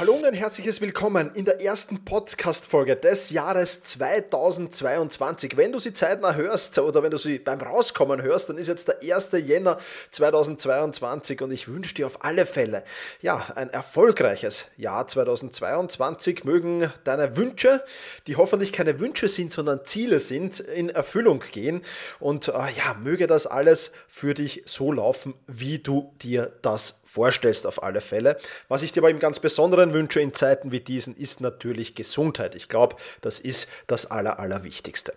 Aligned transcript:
Hallo 0.00 0.14
und 0.14 0.24
ein 0.24 0.32
herzliches 0.32 0.80
Willkommen 0.80 1.30
in 1.34 1.44
der 1.44 1.60
ersten 1.60 2.06
Podcast-Folge 2.06 2.96
des 2.96 3.28
Jahres 3.28 3.82
2022. 3.82 5.58
Wenn 5.58 5.72
du 5.72 5.78
sie 5.78 5.92
zeitnah 5.92 6.36
hörst 6.36 6.78
oder 6.78 7.02
wenn 7.02 7.10
du 7.10 7.18
sie 7.18 7.38
beim 7.38 7.60
Rauskommen 7.60 8.22
hörst, 8.22 8.48
dann 8.48 8.56
ist 8.56 8.68
jetzt 8.68 8.88
der 8.88 9.02
1. 9.02 9.32
Jänner 9.44 9.76
2022 10.12 11.42
und 11.42 11.50
ich 11.50 11.68
wünsche 11.68 11.94
dir 11.94 12.06
auf 12.06 12.24
alle 12.24 12.46
Fälle 12.46 12.82
ja, 13.20 13.44
ein 13.56 13.68
erfolgreiches 13.68 14.68
Jahr 14.78 15.06
2022. 15.06 16.44
Mögen 16.44 16.90
deine 17.04 17.36
Wünsche, 17.36 17.84
die 18.26 18.36
hoffentlich 18.36 18.72
keine 18.72 19.00
Wünsche 19.00 19.28
sind, 19.28 19.52
sondern 19.52 19.84
Ziele 19.84 20.18
sind, 20.18 20.60
in 20.60 20.88
Erfüllung 20.88 21.44
gehen 21.52 21.82
und 22.20 22.48
äh, 22.48 22.52
ja, 22.52 22.96
möge 22.98 23.26
das 23.26 23.46
alles 23.46 23.92
für 24.08 24.32
dich 24.32 24.62
so 24.64 24.92
laufen, 24.92 25.34
wie 25.46 25.78
du 25.78 26.14
dir 26.22 26.50
das 26.62 27.02
vorstellst 27.04 27.66
auf 27.66 27.82
alle 27.82 28.00
Fälle. 28.00 28.38
Was 28.68 28.82
ich 28.82 28.92
dir 28.92 29.00
aber 29.00 29.10
im 29.10 29.18
ganz 29.18 29.40
Besonderen 29.40 29.89
Wünsche 29.92 30.20
in 30.20 30.34
Zeiten 30.34 30.72
wie 30.72 30.80
diesen 30.80 31.16
ist 31.16 31.40
natürlich 31.40 31.94
Gesundheit. 31.94 32.54
Ich 32.54 32.68
glaube, 32.68 32.96
das 33.20 33.40
ist 33.40 33.68
das 33.86 34.10
Aller, 34.10 34.38
Allerwichtigste. 34.38 35.12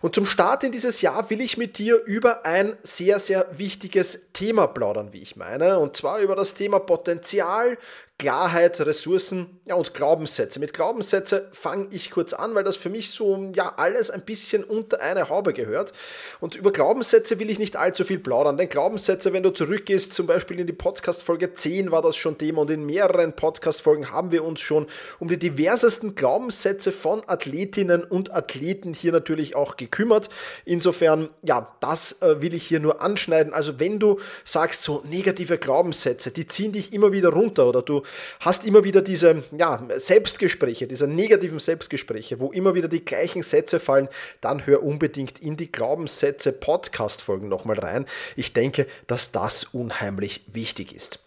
Und 0.00 0.14
zum 0.14 0.26
Start 0.26 0.64
in 0.64 0.72
dieses 0.72 1.00
Jahr 1.00 1.30
will 1.30 1.40
ich 1.40 1.56
mit 1.56 1.78
dir 1.78 2.02
über 2.04 2.44
ein 2.44 2.76
sehr, 2.82 3.20
sehr 3.20 3.46
wichtiges 3.56 4.26
Thema 4.32 4.66
plaudern, 4.66 5.12
wie 5.12 5.22
ich 5.22 5.36
meine. 5.36 5.78
Und 5.78 5.96
zwar 5.96 6.18
über 6.18 6.34
das 6.34 6.54
Thema 6.54 6.80
Potenzial, 6.80 7.78
Klarheit, 8.20 8.78
Ressourcen 8.82 9.58
ja, 9.64 9.76
und 9.76 9.94
Glaubenssätze. 9.94 10.60
Mit 10.60 10.74
Glaubenssätze 10.74 11.48
fange 11.52 11.86
ich 11.90 12.10
kurz 12.10 12.34
an, 12.34 12.54
weil 12.54 12.64
das 12.64 12.76
für 12.76 12.90
mich 12.90 13.12
so 13.12 13.50
ja 13.56 13.72
alles 13.78 14.10
ein 14.10 14.20
bisschen 14.26 14.62
unter 14.62 15.00
eine 15.00 15.30
Haube 15.30 15.54
gehört. 15.54 15.94
Und 16.38 16.54
über 16.54 16.70
Glaubenssätze 16.70 17.38
will 17.38 17.48
ich 17.48 17.58
nicht 17.58 17.76
allzu 17.76 18.04
viel 18.04 18.18
plaudern, 18.18 18.58
denn 18.58 18.68
Glaubenssätze, 18.68 19.32
wenn 19.32 19.42
du 19.42 19.48
zurückgehst, 19.48 20.12
zum 20.12 20.26
Beispiel 20.26 20.60
in 20.60 20.66
die 20.66 20.74
Podcast-Folge 20.74 21.54
10 21.54 21.92
war 21.92 22.02
das 22.02 22.14
schon 22.14 22.36
Thema 22.36 22.60
und 22.60 22.70
in 22.70 22.84
mehreren 22.84 23.32
Podcast-Folgen 23.32 24.10
haben 24.10 24.32
wir 24.32 24.44
uns 24.44 24.60
schon 24.60 24.86
um 25.18 25.28
die 25.28 25.38
diversesten 25.38 26.14
Glaubenssätze 26.14 26.92
von 26.92 27.22
Athletinnen 27.26 28.04
und 28.04 28.34
Athleten 28.34 28.92
hier 28.92 29.12
natürlich 29.12 29.56
auch 29.56 29.78
gekümmert. 29.78 30.28
Insofern, 30.66 31.30
ja, 31.40 31.74
das 31.80 32.20
äh, 32.20 32.42
will 32.42 32.52
ich 32.52 32.66
hier 32.66 32.80
nur 32.80 33.00
anschneiden. 33.00 33.54
Also 33.54 33.80
wenn 33.80 33.98
du 33.98 34.20
sagst, 34.44 34.82
so 34.82 35.02
negative 35.08 35.56
Glaubenssätze, 35.56 36.30
die 36.32 36.46
ziehen 36.46 36.72
dich 36.72 36.92
immer 36.92 37.12
wieder 37.12 37.30
runter 37.30 37.66
oder 37.66 37.80
du 37.80 38.02
hast 38.40 38.66
immer 38.66 38.84
wieder 38.84 39.02
diese 39.02 39.44
ja, 39.56 39.82
Selbstgespräche, 39.96 40.86
diese 40.86 41.06
negativen 41.06 41.58
Selbstgespräche, 41.58 42.40
wo 42.40 42.52
immer 42.52 42.74
wieder 42.74 42.88
die 42.88 43.04
gleichen 43.04 43.42
Sätze 43.42 43.80
fallen, 43.80 44.08
dann 44.40 44.66
hör 44.66 44.82
unbedingt 44.82 45.38
in 45.38 45.56
die 45.56 45.70
Glaubenssätze 45.70 46.52
Podcast-Folgen 46.52 47.48
nochmal 47.48 47.78
rein. 47.78 48.06
Ich 48.36 48.52
denke, 48.52 48.86
dass 49.06 49.32
das 49.32 49.64
unheimlich 49.64 50.42
wichtig 50.46 50.94
ist. 50.94 51.20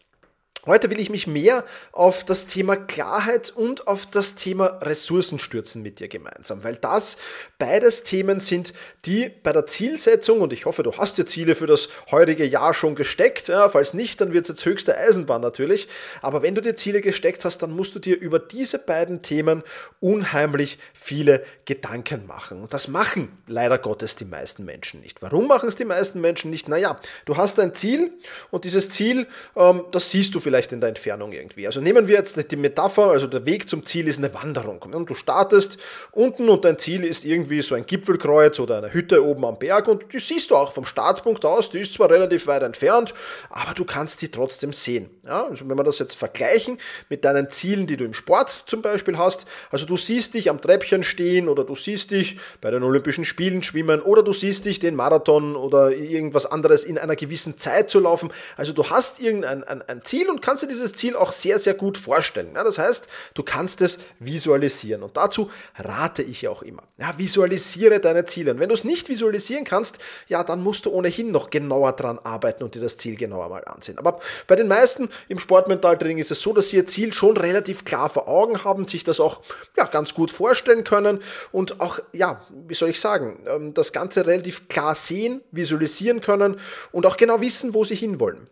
Heute 0.66 0.89
will 0.89 1.00
ich 1.02 1.09
mich 1.09 1.28
mehr 1.28 1.66
auf 1.92 2.23
das 2.23 2.47
Thema 2.47 2.78
Klarheit 2.78 3.52
und 3.53 3.86
auf 3.86 4.06
das 4.06 4.36
Thema 4.36 4.80
Ressourcen 4.81 5.38
stürzen 5.38 5.81
mit 5.81 6.00
dir 6.00 6.08
gemeinsam, 6.08 6.64
weil 6.64 6.78
das 6.78 7.17
beides 7.58 8.06
Themen 8.06 8.39
sind, 8.39 8.73
die 9.03 9.28
bei 9.28 9.52
der 9.52 9.66
Zielsetzung, 9.66 10.39
und 10.39 10.53
ich 10.53 10.66
hoffe, 10.66 10.81
du 10.81 10.94
hast 10.94 11.17
dir 11.17 11.25
Ziele 11.25 11.56
für 11.56 11.66
das 11.66 11.89
heurige 12.11 12.45
Jahr 12.45 12.73
schon 12.73 12.95
gesteckt, 12.95 13.50
ja, 13.50 13.67
falls 13.67 13.94
nicht, 13.94 14.22
dann 14.22 14.31
wird 14.31 14.45
es 14.45 14.50
jetzt 14.52 14.66
höchste 14.66 14.97
Eisenbahn 14.97 15.41
natürlich, 15.41 15.89
aber 16.22 16.44
wenn 16.44 16.56
du 16.56 16.61
dir 16.61 16.78
Ziele 16.78 17.02
gesteckt 17.02 17.44
hast, 17.44 17.58
dann 17.58 17.72
musst 17.72 17.94
du 17.95 18.00
dir 18.00 18.17
über 18.17 18.39
diese 18.39 18.80
beiden 18.80 19.22
Themen 19.22 19.64
unheimlich 20.00 20.79
viele 20.94 21.44
Gedanken 21.66 22.25
machen. 22.25 22.62
Und 22.62 22.73
das 22.73 22.88
machen 22.88 23.38
leider 23.47 23.78
Gottes 23.79 24.16
die 24.16 24.23
meisten 24.23 24.63
Menschen 24.63 25.02
nicht. 25.02 25.22
Warum 25.22 25.46
machen 25.46 25.68
es 25.68 25.75
die 25.75 25.84
meisten 25.84 26.22
Menschen 26.22 26.52
nicht? 26.52 26.69
Naja, 26.69 27.02
du 27.25 27.35
hast 27.35 27.59
ein 27.59 27.75
Ziel 27.75 28.13
und 28.50 28.63
dieses 28.63 28.90
Ziel, 28.91 29.28
ähm, 29.57 29.84
das 29.91 30.09
siehst 30.09 30.34
du 30.34 30.40
vielleicht 30.40 30.53
vielleicht 30.53 30.72
in 30.72 30.81
der 30.81 30.90
Entfernung 30.90 31.31
irgendwie. 31.31 31.66
Also 31.66 31.81
nehmen 31.81 32.08
wir 32.08 32.16
jetzt 32.16 32.38
die 32.52 32.56
Metapher, 32.56 33.09
also 33.09 33.25
der 33.25 33.44
Weg 33.47 33.68
zum 33.68 33.84
Ziel 33.86 34.08
ist 34.08 34.19
eine 34.19 34.31
Wanderung. 34.36 34.84
Und 34.84 35.09
du 35.09 35.16
startest 35.16 35.80
unten 36.12 36.47
und 36.47 36.64
dein 36.64 36.78
Ziel 36.78 37.03
ist 37.03 37.25
irgendwie 37.25 37.64
so 37.64 37.74
ein 37.74 37.88
Gipfelkreuz 37.88 38.59
oder 38.59 38.78
eine 38.78 38.94
Hütte 38.94 39.25
oben 39.25 39.46
am 39.46 39.58
Berg 39.58 39.88
und 39.88 40.14
die 40.14 40.19
siehst 40.19 40.52
du 40.52 40.56
auch 40.56 40.72
vom 40.72 40.86
Startpunkt 40.86 41.44
aus, 41.44 41.72
die 41.72 41.80
ist 41.80 41.96
zwar 41.96 42.12
relativ 42.12 42.46
weit 42.46 42.62
entfernt, 42.62 43.16
aber 43.50 43.74
du 43.74 43.84
kannst 43.84 44.22
die 44.22 44.30
trotzdem 44.30 44.74
sehen. 44.74 45.09
Ja, 45.25 45.47
also 45.47 45.68
wenn 45.68 45.75
wir 45.75 45.84
das 45.84 45.97
jetzt 45.97 46.16
vergleichen 46.16 46.78
mit 47.09 47.25
deinen 47.25 47.50
Zielen, 47.50 47.88
die 47.88 47.97
du 47.97 48.06
im 48.06 48.14
Sport 48.14 48.66
zum 48.68 48.84
Beispiel 48.84 49.18
hast, 49.18 49.47
also 49.72 49.88
du 49.88 49.97
siehst 49.97 50.35
dich 50.35 50.52
am 50.52 50.62
Treppchen 50.62 51.02
stehen 51.02 51.50
oder 51.50 51.64
du 51.64 51.74
siehst 51.74 52.12
dich 52.12 52.38
bei 52.62 52.70
den 52.70 52.84
Olympischen 52.84 53.25
Spielen 53.25 53.64
schwimmen 53.64 54.02
oder 54.02 54.22
du 54.22 54.34
siehst 54.34 54.66
dich 54.66 54.78
den 54.78 54.94
Marathon 54.94 55.56
oder 55.56 55.91
irgendwas 55.91 56.46
anderes 56.46 56.84
in 56.84 57.00
einer 57.00 57.16
gewissen 57.16 57.58
Zeit 57.58 57.90
zu 57.90 58.00
laufen. 58.00 58.31
Also 58.56 58.72
du 58.72 58.88
hast 58.91 59.20
irgendein 59.20 59.64
ein, 59.64 59.81
ein 59.81 60.03
Ziel 60.03 60.30
und 60.30 60.42
kannst 60.43 60.61
dir 60.61 60.67
dieses 60.67 60.93
Ziel 60.93 61.15
auch 61.15 61.31
sehr, 61.31 61.57
sehr 61.57 61.73
gut 61.73 61.97
vorstellen. 61.97 62.51
Ja, 62.53 62.63
das 62.63 62.77
heißt, 62.77 63.07
du 63.33 63.43
kannst 63.43 63.81
es 63.81 63.99
visualisieren. 64.19 65.01
Und 65.01 65.17
dazu 65.17 65.49
rate 65.77 66.21
ich 66.21 66.43
ja 66.43 66.49
auch 66.49 66.61
immer. 66.61 66.83
Ja, 66.97 67.17
visualisiere 67.17 67.99
deine 67.99 68.25
Ziele. 68.25 68.51
Und 68.51 68.59
wenn 68.59 68.69
du 68.69 68.75
es 68.75 68.83
nicht 68.83 69.09
visualisieren 69.09 69.63
kannst, 69.63 69.99
ja, 70.27 70.43
dann 70.43 70.61
musst 70.61 70.85
du 70.85 70.91
ohnehin 70.91 71.31
noch 71.31 71.49
genauer 71.49 71.93
dran 71.93 72.19
arbeiten 72.19 72.63
und 72.63 72.75
dir 72.75 72.81
das 72.81 72.97
Ziel 72.97 73.15
genauer 73.15 73.49
mal 73.49 73.63
ansehen. 73.65 73.97
Aber 73.97 74.19
bei 74.45 74.55
den 74.55 74.67
meisten 74.67 75.09
im 75.29 75.39
Sportmentaltraining 75.39 76.17
ist 76.17 76.31
es 76.31 76.41
so, 76.41 76.53
dass 76.53 76.69
sie 76.69 76.77
ihr 76.77 76.85
Ziel 76.85 77.13
schon 77.13 77.37
relativ 77.37 77.85
klar 77.85 78.09
vor 78.09 78.27
Augen 78.27 78.63
haben, 78.65 78.87
sich 78.87 79.03
das 79.03 79.21
auch 79.21 79.41
ja, 79.77 79.85
ganz 79.85 80.13
gut 80.13 80.29
vorstellen 80.29 80.83
können 80.83 81.19
und 81.51 81.79
auch, 81.79 81.99
ja, 82.11 82.45
wie 82.67 82.75
soll 82.75 82.89
ich 82.89 82.99
sagen, 82.99 83.39
ähm, 83.47 83.73
das 83.73 83.93
Ganze 83.93 84.27
relativ 84.27 84.67
klar 84.67 84.95
sehen, 84.95 85.41
visualisieren 85.51 86.19
können 86.19 86.59
und 86.91 87.05
auch 87.05 87.17
genau 87.17 87.39
wissen, 87.39 87.73
wo 87.73 87.83
sie 87.85 87.95
hinwollen. 87.95 88.47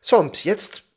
So, 0.00 0.16
und 0.16 0.44
jetzt 0.44 0.87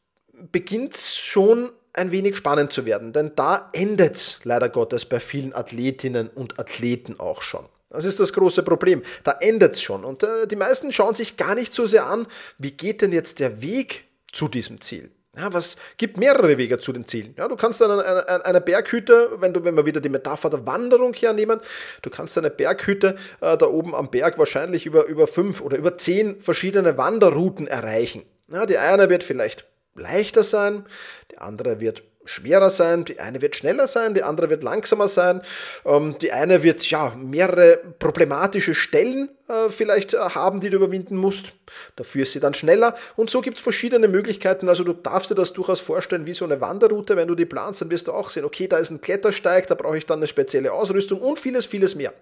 beginnt 0.51 0.95
es 0.95 1.17
schon 1.17 1.71
ein 1.93 2.11
wenig 2.11 2.37
spannend 2.37 2.71
zu 2.71 2.85
werden, 2.85 3.13
denn 3.13 3.33
da 3.35 3.69
endet 3.73 4.15
es 4.15 4.39
leider 4.43 4.69
Gottes 4.69 5.05
bei 5.05 5.19
vielen 5.19 5.53
Athletinnen 5.53 6.29
und 6.29 6.59
Athleten 6.59 7.19
auch 7.19 7.41
schon. 7.41 7.65
Das 7.89 8.05
ist 8.05 8.19
das 8.19 8.31
große 8.31 8.63
Problem. 8.63 9.01
Da 9.23 9.37
endet 9.41 9.73
es 9.73 9.81
schon. 9.81 10.05
Und 10.05 10.23
äh, 10.23 10.47
die 10.47 10.55
meisten 10.55 10.93
schauen 10.93 11.13
sich 11.13 11.35
gar 11.35 11.55
nicht 11.55 11.73
so 11.73 11.85
sehr 11.85 12.05
an, 12.05 12.25
wie 12.57 12.71
geht 12.71 13.01
denn 13.01 13.11
jetzt 13.11 13.39
der 13.39 13.61
Weg 13.61 14.05
zu 14.31 14.47
diesem 14.47 14.79
Ziel. 14.79 15.11
Ja, 15.37 15.53
was 15.53 15.77
gibt 15.95 16.17
mehrere 16.17 16.57
Wege 16.57 16.79
zu 16.79 16.91
den 16.91 17.05
Zielen? 17.07 17.33
Ja, 17.37 17.47
du 17.47 17.55
kannst 17.55 17.81
eine, 17.81 18.03
eine, 18.03 18.45
eine, 18.45 18.59
Berghütte, 18.59 19.29
wenn 19.39 19.53
du, 19.53 19.63
wenn 19.63 19.75
wir 19.75 19.85
wieder 19.85 20.01
die 20.01 20.09
Metapher 20.09 20.49
der 20.49 20.65
Wanderung 20.65 21.13
hernehmen, 21.13 21.61
du 22.01 22.09
kannst 22.09 22.37
eine 22.37 22.49
Berghütte 22.49 23.15
äh, 23.39 23.57
da 23.57 23.65
oben 23.67 23.95
am 23.95 24.09
Berg 24.09 24.37
wahrscheinlich 24.37 24.85
über, 24.85 25.05
über 25.05 25.27
fünf 25.27 25.61
oder 25.61 25.77
über 25.77 25.97
zehn 25.97 26.41
verschiedene 26.41 26.97
Wanderrouten 26.97 27.67
erreichen. 27.67 28.23
Ja, 28.51 28.65
die 28.65 28.77
eine 28.77 29.09
wird 29.09 29.23
vielleicht 29.23 29.65
leichter 29.95 30.43
sein, 30.43 30.85
die 31.31 31.37
andere 31.37 31.79
wird 31.79 32.03
schwerer 32.25 32.69
sein, 32.69 33.05
die 33.05 33.19
eine 33.19 33.41
wird 33.41 33.55
schneller 33.55 33.87
sein, 33.87 34.13
die 34.13 34.23
andere 34.23 34.49
wird 34.49 34.63
langsamer 34.63 35.07
sein, 35.07 35.41
ähm, 35.85 36.15
die 36.21 36.31
eine 36.31 36.63
wird 36.63 36.87
ja 36.89 37.13
mehrere 37.17 37.77
problematische 37.99 38.75
Stellen 38.75 39.29
äh, 39.51 39.69
vielleicht 39.69 40.13
äh, 40.13 40.17
haben, 40.17 40.59
die 40.61 40.69
du 40.69 40.77
überwinden 40.77 41.17
musst, 41.17 41.53
dafür 41.95 42.23
ist 42.23 42.31
sie 42.31 42.39
dann 42.39 42.53
schneller. 42.53 42.95
Und 43.15 43.29
so 43.29 43.41
gibt 43.41 43.57
es 43.57 43.63
verschiedene 43.63 44.07
Möglichkeiten, 44.07 44.69
also 44.69 44.83
du 44.83 44.93
darfst 44.93 45.29
dir 45.29 45.35
das 45.35 45.51
durchaus 45.51 45.81
vorstellen 45.81 46.25
wie 46.25 46.33
so 46.33 46.45
eine 46.45 46.61
Wanderroute, 46.61 47.17
wenn 47.17 47.27
du 47.27 47.35
die 47.35 47.45
planst, 47.45 47.81
dann 47.81 47.91
wirst 47.91 48.07
du 48.07 48.13
auch 48.13 48.29
sehen, 48.29 48.45
okay, 48.45 48.67
da 48.67 48.77
ist 48.77 48.91
ein 48.91 49.01
Klettersteig, 49.01 49.67
da 49.67 49.75
brauche 49.75 49.97
ich 49.97 50.05
dann 50.05 50.19
eine 50.19 50.27
spezielle 50.27 50.71
Ausrüstung 50.71 51.19
und 51.19 51.39
vieles, 51.39 51.65
vieles 51.65 51.95
mehr. 51.95 52.13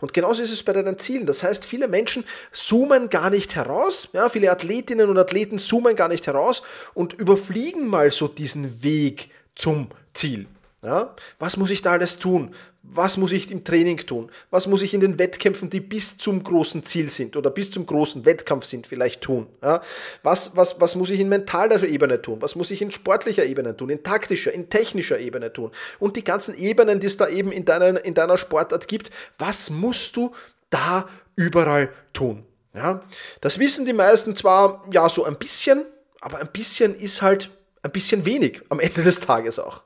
Und 0.00 0.14
genauso 0.14 0.42
ist 0.42 0.52
es 0.52 0.62
bei 0.62 0.72
deinen 0.72 0.98
Zielen, 0.98 1.26
das 1.26 1.42
heißt, 1.42 1.64
viele 1.64 1.88
Menschen 1.88 2.24
zoomen 2.52 3.10
gar 3.10 3.28
nicht 3.28 3.54
heraus, 3.56 4.08
ja, 4.12 4.28
viele 4.28 4.50
Athletinnen 4.50 5.10
und 5.10 5.18
Athleten 5.18 5.58
zoomen 5.58 5.94
gar 5.94 6.08
nicht 6.08 6.26
heraus 6.26 6.62
und 6.94 7.12
überfliegen 7.12 7.86
mal 7.86 8.10
so 8.10 8.28
diesen 8.28 8.82
Weg, 8.82 9.30
zum 9.58 9.88
Ziel. 10.14 10.46
Ja? 10.82 11.14
Was 11.38 11.56
muss 11.56 11.70
ich 11.70 11.82
da 11.82 11.92
alles 11.92 12.18
tun? 12.18 12.54
Was 12.82 13.16
muss 13.16 13.32
ich 13.32 13.50
im 13.50 13.64
Training 13.64 13.98
tun? 13.98 14.30
Was 14.50 14.66
muss 14.66 14.80
ich 14.80 14.94
in 14.94 15.00
den 15.00 15.18
Wettkämpfen, 15.18 15.68
die 15.68 15.80
bis 15.80 16.16
zum 16.16 16.42
großen 16.42 16.84
Ziel 16.84 17.10
sind 17.10 17.36
oder 17.36 17.50
bis 17.50 17.70
zum 17.70 17.84
großen 17.84 18.24
Wettkampf 18.24 18.64
sind, 18.64 18.86
vielleicht 18.86 19.20
tun? 19.20 19.48
Ja? 19.60 19.82
Was, 20.22 20.56
was, 20.56 20.80
was 20.80 20.94
muss 20.94 21.10
ich 21.10 21.20
in 21.20 21.28
mentaler 21.28 21.82
Ebene 21.82 22.22
tun? 22.22 22.40
Was 22.40 22.54
muss 22.54 22.70
ich 22.70 22.80
in 22.80 22.92
sportlicher 22.92 23.44
Ebene 23.44 23.76
tun? 23.76 23.90
In 23.90 24.02
taktischer, 24.02 24.52
in 24.52 24.70
technischer 24.70 25.18
Ebene 25.18 25.52
tun? 25.52 25.72
Und 25.98 26.16
die 26.16 26.24
ganzen 26.24 26.56
Ebenen, 26.56 27.00
die 27.00 27.08
es 27.08 27.16
da 27.16 27.28
eben 27.28 27.52
in 27.52 27.64
deiner, 27.64 28.02
in 28.04 28.14
deiner 28.14 28.38
Sportart 28.38 28.88
gibt, 28.88 29.10
was 29.38 29.70
musst 29.70 30.16
du 30.16 30.32
da 30.70 31.08
überall 31.34 31.90
tun? 32.12 32.44
Ja? 32.72 33.02
Das 33.40 33.58
wissen 33.58 33.84
die 33.84 33.92
meisten 33.92 34.36
zwar 34.36 34.88
ja 34.92 35.08
so 35.08 35.24
ein 35.24 35.36
bisschen, 35.36 35.84
aber 36.20 36.38
ein 36.38 36.48
bisschen 36.52 36.94
ist 36.98 37.20
halt 37.20 37.50
ein 37.88 37.92
bisschen 37.92 38.24
wenig 38.24 38.62
am 38.68 38.80
Ende 38.80 39.02
des 39.02 39.20
Tages 39.20 39.58
auch. 39.58 39.82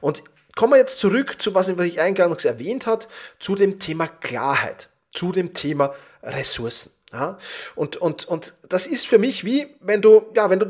Und 0.00 0.22
kommen 0.56 0.72
wir 0.72 0.78
jetzt 0.78 0.98
zurück 0.98 1.40
zu 1.40 1.54
was, 1.54 1.68
ich 1.68 2.00
eingangs 2.00 2.44
erwähnt 2.44 2.86
habe, 2.86 3.06
zu 3.38 3.54
dem 3.54 3.78
Thema 3.78 4.06
Klarheit, 4.06 4.88
zu 5.12 5.32
dem 5.32 5.52
Thema 5.52 5.94
Ressourcen. 6.22 6.92
Ja, 7.12 7.38
und, 7.74 7.96
und, 7.96 8.28
und 8.28 8.54
das 8.68 8.86
ist 8.86 9.04
für 9.04 9.18
mich 9.18 9.44
wie, 9.44 9.66
wenn 9.80 10.00
du, 10.00 10.26
ja, 10.36 10.48
wenn 10.48 10.60
du 10.60 10.66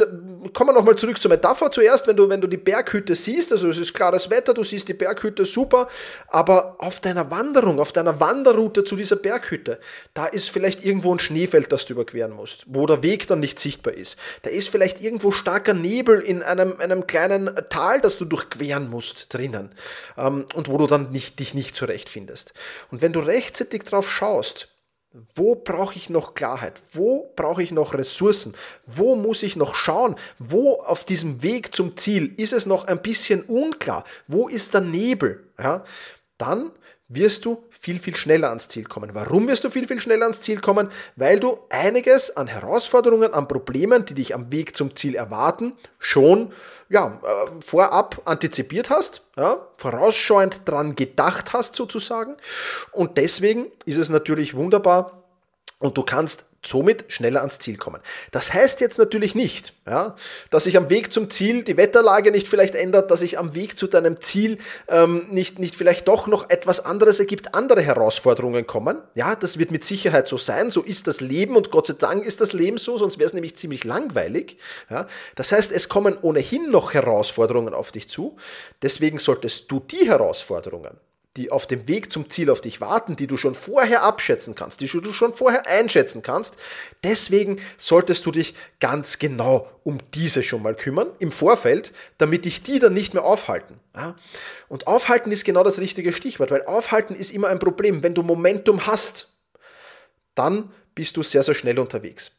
kommen 0.54 0.70
wir 0.70 0.72
nochmal 0.72 0.96
zurück 0.96 1.20
zur 1.20 1.30
Metapher 1.30 1.70
zuerst, 1.70 2.06
wenn 2.06 2.16
du, 2.16 2.30
wenn 2.30 2.40
du 2.40 2.46
die 2.46 2.56
Berghütte 2.56 3.14
siehst, 3.14 3.52
also 3.52 3.68
es 3.68 3.76
ist 3.76 3.92
klares 3.92 4.30
Wetter, 4.30 4.54
du 4.54 4.62
siehst 4.62 4.88
die 4.88 4.94
Berghütte 4.94 5.44
super, 5.44 5.88
aber 6.28 6.76
auf 6.78 7.00
deiner 7.00 7.30
Wanderung, 7.30 7.78
auf 7.78 7.92
deiner 7.92 8.20
Wanderroute 8.20 8.84
zu 8.84 8.96
dieser 8.96 9.16
Berghütte, 9.16 9.80
da 10.14 10.24
ist 10.24 10.48
vielleicht 10.48 10.82
irgendwo 10.82 11.14
ein 11.14 11.18
Schneefeld, 11.18 11.70
das 11.72 11.84
du 11.84 11.92
überqueren 11.92 12.32
musst, 12.32 12.64
wo 12.68 12.86
der 12.86 13.02
Weg 13.02 13.26
dann 13.26 13.40
nicht 13.40 13.58
sichtbar 13.58 13.92
ist. 13.92 14.16
Da 14.40 14.48
ist 14.48 14.70
vielleicht 14.70 15.02
irgendwo 15.02 15.32
starker 15.32 15.74
Nebel 15.74 16.20
in 16.20 16.42
einem, 16.42 16.80
einem 16.80 17.06
kleinen 17.06 17.50
Tal, 17.68 18.00
das 18.00 18.16
du 18.16 18.24
durchqueren 18.24 18.88
musst 18.88 19.26
drinnen 19.34 19.74
ähm, 20.16 20.46
und 20.54 20.68
wo 20.68 20.78
du 20.78 20.86
dann 20.86 21.10
nicht, 21.10 21.38
dich 21.38 21.52
nicht 21.52 21.76
zurechtfindest. 21.76 22.54
Und 22.90 23.02
wenn 23.02 23.12
du 23.12 23.20
rechtzeitig 23.20 23.82
drauf 23.82 24.10
schaust, 24.10 24.68
wo 25.34 25.56
brauche 25.56 25.96
ich 25.96 26.08
noch 26.08 26.34
Klarheit? 26.34 26.80
Wo 26.92 27.32
brauche 27.34 27.62
ich 27.62 27.72
noch 27.72 27.94
Ressourcen? 27.94 28.54
Wo 28.86 29.16
muss 29.16 29.42
ich 29.42 29.56
noch 29.56 29.74
schauen? 29.74 30.14
Wo 30.38 30.74
auf 30.74 31.04
diesem 31.04 31.42
Weg 31.42 31.74
zum 31.74 31.96
Ziel 31.96 32.32
ist 32.36 32.52
es 32.52 32.66
noch 32.66 32.84
ein 32.84 33.02
bisschen 33.02 33.42
unklar? 33.42 34.04
Wo 34.28 34.48
ist 34.48 34.72
der 34.72 34.82
Nebel? 34.82 35.44
Ja, 35.58 35.84
dann 36.38 36.70
wirst 37.10 37.44
du 37.44 37.64
viel, 37.70 37.98
viel 37.98 38.16
schneller 38.16 38.48
ans 38.48 38.68
Ziel 38.68 38.84
kommen. 38.84 39.10
Warum 39.14 39.48
wirst 39.48 39.64
du 39.64 39.70
viel, 39.70 39.86
viel 39.86 39.98
schneller 39.98 40.26
ans 40.26 40.40
Ziel 40.40 40.60
kommen? 40.60 40.88
Weil 41.16 41.40
du 41.40 41.58
einiges 41.68 42.36
an 42.36 42.46
Herausforderungen, 42.46 43.34
an 43.34 43.48
Problemen, 43.48 44.04
die 44.04 44.14
dich 44.14 44.34
am 44.34 44.50
Weg 44.52 44.76
zum 44.76 44.94
Ziel 44.96 45.16
erwarten, 45.16 45.72
schon 45.98 46.52
ja, 46.88 47.20
äh, 47.22 47.60
vorab 47.60 48.22
antizipiert 48.24 48.90
hast, 48.90 49.26
ja, 49.36 49.66
vorausschauend 49.76 50.62
dran 50.64 50.94
gedacht 50.94 51.52
hast 51.52 51.74
sozusagen. 51.74 52.36
Und 52.92 53.16
deswegen 53.16 53.66
ist 53.84 53.98
es 53.98 54.08
natürlich 54.08 54.54
wunderbar 54.54 55.24
und 55.78 55.96
du 55.96 56.04
kannst 56.04 56.49
somit 56.62 57.06
schneller 57.08 57.40
ans 57.40 57.58
Ziel 57.58 57.78
kommen. 57.78 58.00
Das 58.32 58.52
heißt 58.52 58.80
jetzt 58.80 58.98
natürlich 58.98 59.34
nicht, 59.34 59.72
ja, 59.86 60.14
dass 60.50 60.64
sich 60.64 60.76
am 60.76 60.90
Weg 60.90 61.12
zum 61.12 61.30
Ziel 61.30 61.62
die 61.62 61.76
Wetterlage 61.76 62.30
nicht 62.30 62.48
vielleicht 62.48 62.74
ändert, 62.74 63.10
dass 63.10 63.20
sich 63.20 63.38
am 63.38 63.54
Weg 63.54 63.78
zu 63.78 63.86
deinem 63.86 64.20
Ziel 64.20 64.58
ähm, 64.88 65.26
nicht, 65.30 65.58
nicht 65.58 65.74
vielleicht 65.74 66.06
doch 66.06 66.26
noch 66.26 66.50
etwas 66.50 66.84
anderes 66.84 67.18
ergibt, 67.18 67.54
andere 67.54 67.80
Herausforderungen 67.80 68.66
kommen. 68.66 68.98
Ja, 69.14 69.36
das 69.36 69.58
wird 69.58 69.70
mit 69.70 69.84
Sicherheit 69.84 70.28
so 70.28 70.36
sein, 70.36 70.70
so 70.70 70.82
ist 70.82 71.06
das 71.06 71.20
Leben 71.20 71.56
und 71.56 71.70
Gott 71.70 71.86
sei 71.86 71.94
Dank 71.94 72.24
ist 72.24 72.40
das 72.40 72.52
Leben 72.52 72.76
so, 72.76 72.98
sonst 72.98 73.18
wäre 73.18 73.26
es 73.26 73.34
nämlich 73.34 73.56
ziemlich 73.56 73.84
langweilig. 73.84 74.58
Ja, 74.90 75.06
das 75.36 75.52
heißt, 75.52 75.72
es 75.72 75.88
kommen 75.88 76.18
ohnehin 76.20 76.70
noch 76.70 76.92
Herausforderungen 76.92 77.72
auf 77.72 77.90
dich 77.90 78.08
zu, 78.08 78.36
deswegen 78.82 79.18
solltest 79.18 79.70
du 79.70 79.80
die 79.80 80.08
Herausforderungen 80.08 80.98
die 81.36 81.52
auf 81.52 81.66
dem 81.66 81.86
Weg 81.86 82.10
zum 82.10 82.28
Ziel 82.28 82.50
auf 82.50 82.60
dich 82.60 82.80
warten, 82.80 83.14
die 83.14 83.28
du 83.28 83.36
schon 83.36 83.54
vorher 83.54 84.02
abschätzen 84.02 84.56
kannst, 84.56 84.80
die 84.80 84.88
du 84.88 85.12
schon 85.12 85.32
vorher 85.32 85.66
einschätzen 85.68 86.22
kannst. 86.22 86.56
Deswegen 87.04 87.60
solltest 87.78 88.26
du 88.26 88.32
dich 88.32 88.54
ganz 88.80 89.20
genau 89.20 89.70
um 89.84 89.98
diese 90.14 90.42
schon 90.42 90.62
mal 90.62 90.74
kümmern 90.74 91.06
im 91.20 91.30
Vorfeld, 91.30 91.92
damit 92.18 92.46
dich 92.46 92.64
die 92.64 92.80
dann 92.80 92.94
nicht 92.94 93.14
mehr 93.14 93.24
aufhalten. 93.24 93.78
Und 94.68 94.88
aufhalten 94.88 95.30
ist 95.30 95.44
genau 95.44 95.62
das 95.62 95.78
richtige 95.78 96.12
Stichwort, 96.12 96.50
weil 96.50 96.64
aufhalten 96.64 97.14
ist 97.14 97.30
immer 97.30 97.48
ein 97.48 97.60
Problem. 97.60 98.02
Wenn 98.02 98.14
du 98.14 98.24
Momentum 98.24 98.86
hast, 98.88 99.36
dann 100.34 100.72
bist 100.96 101.16
du 101.16 101.22
sehr, 101.22 101.44
sehr 101.44 101.54
schnell 101.54 101.78
unterwegs. 101.78 102.32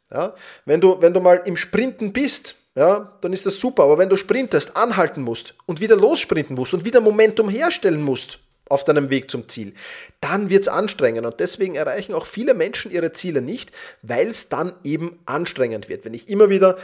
Wenn, 0.66 0.82
du, 0.82 1.02
wenn 1.02 1.14
du 1.14 1.22
mal 1.22 1.42
im 1.46 1.56
Sprinten 1.56 2.12
bist, 2.12 2.56
ja, 2.76 3.18
dann 3.22 3.32
ist 3.32 3.46
das 3.46 3.58
super. 3.58 3.84
Aber 3.84 3.98
wenn 3.98 4.10
du 4.10 4.18
sprintest, 4.18 4.76
anhalten 4.76 5.22
musst 5.22 5.56
und 5.66 5.80
wieder 5.80 5.96
lossprinten 5.96 6.58
musst 6.58 6.74
und 6.74 6.84
wieder 6.84 7.00
Momentum 7.00 7.50
herstellen 7.50 8.02
musst, 8.02 8.40
auf 8.72 8.84
deinem 8.84 9.10
Weg 9.10 9.30
zum 9.30 9.48
Ziel, 9.48 9.74
dann 10.20 10.50
wird 10.50 10.62
es 10.64 10.68
anstrengend. 10.68 11.26
Und 11.26 11.40
deswegen 11.40 11.76
erreichen 11.76 12.14
auch 12.14 12.26
viele 12.26 12.54
Menschen 12.54 12.92
ihre 12.92 13.12
Ziele 13.12 13.42
nicht, 13.42 13.72
weil 14.02 14.28
es 14.28 14.50
dann 14.50 14.74
eben 14.84 15.20
anstrengend 15.26 15.90
wird. 15.90 16.06
Wenn 16.06 16.14
ich 16.14 16.30
immer 16.30 16.50
wieder 16.50 16.78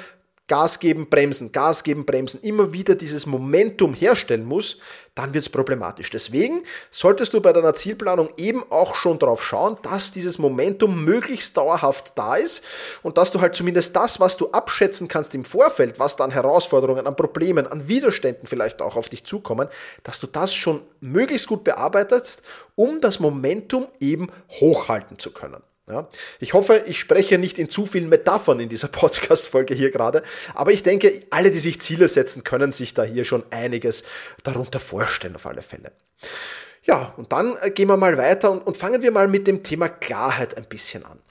Gas 0.48 0.80
geben, 0.80 1.10
bremsen, 1.10 1.52
Gas 1.52 1.84
geben, 1.84 2.06
bremsen, 2.06 2.42
immer 2.42 2.72
wieder 2.72 2.96
dieses 2.96 3.26
Momentum 3.26 3.94
herstellen 3.94 4.46
muss, 4.46 4.80
dann 5.14 5.34
wird 5.34 5.44
es 5.44 5.50
problematisch. 5.50 6.10
Deswegen 6.10 6.64
solltest 6.90 7.34
du 7.34 7.42
bei 7.42 7.52
deiner 7.52 7.74
Zielplanung 7.74 8.30
eben 8.38 8.64
auch 8.70 8.96
schon 8.96 9.20
darauf 9.20 9.44
schauen, 9.44 9.78
dass 9.82 10.12
dieses 10.12 10.40
Momentum 10.40 11.04
möglichst 11.04 11.58
dauerhaft 11.58 12.14
da 12.16 12.38
ist 12.38 12.64
und 13.04 13.18
dass 13.18 13.32
du 13.32 13.42
halt 13.42 13.56
zumindest 13.56 13.96
das, 13.96 14.20
was 14.22 14.38
du 14.38 14.50
abschätzen 14.52 15.10
kannst 15.10 15.36
im 15.36 15.44
Vorfeld, 15.44 16.00
was 16.00 16.16
dann 16.16 16.32
Herausforderungen, 16.32 17.08
an 17.08 17.16
Problemen, 17.16 17.68
an 17.68 17.90
Widerständen 17.90 18.48
vielleicht 18.48 18.82
auch 18.82 18.96
auf 18.96 19.10
dich 19.10 19.26
zukommen, 19.26 19.68
dass 20.04 20.22
du 20.22 20.28
das 20.28 20.54
schon 20.54 20.82
möglichst 21.02 21.48
gut 21.48 21.66
bearbeitest, 21.66 22.42
um 22.76 23.02
das 23.02 23.20
Momentum 23.20 23.88
eben 24.00 24.30
hochhalten 24.50 25.20
zu 25.20 25.32
können. 25.32 25.62
Ja, 25.90 26.10
ich 26.42 26.54
hoffe, 26.54 26.84
ich 26.86 27.00
spreche 27.00 27.38
nicht 27.38 27.58
in 27.58 27.70
zu 27.70 27.86
vielen 27.86 28.10
Metaphern 28.10 28.60
in 28.60 28.68
dieser 28.68 28.88
Podcast-Folge 28.90 29.74
hier 29.74 29.90
gerade, 29.90 30.22
aber 30.54 30.72
ich 30.72 30.84
denke, 30.84 31.22
alle, 31.30 31.50
die 31.50 31.60
sich 31.60 31.80
Ziele 31.80 32.10
setzen, 32.10 32.44
können 32.44 32.74
sich 32.74 32.94
da 32.94 33.04
hier 33.04 33.24
schon 33.24 33.44
einiges 33.52 34.04
darunter 34.44 34.82
vorstellen, 34.82 35.36
auf 35.36 35.46
alle 35.46 35.62
Fälle. 35.62 35.94
Ja, 36.84 37.14
und 37.18 37.32
dann 37.32 37.56
äh, 37.62 37.72
gehen 37.72 37.88
wir 37.88 37.98
mal 37.98 38.18
weiter 38.18 38.52
und, 38.52 38.68
und 38.68 38.76
fangen 38.76 39.02
wir 39.02 39.12
mal 39.12 39.28
mit 39.28 39.48
dem 39.48 39.64
Thema 39.64 39.88
Klarheit 39.88 40.58
ein 40.58 40.66
bisschen 40.66 41.06
an 41.06 41.22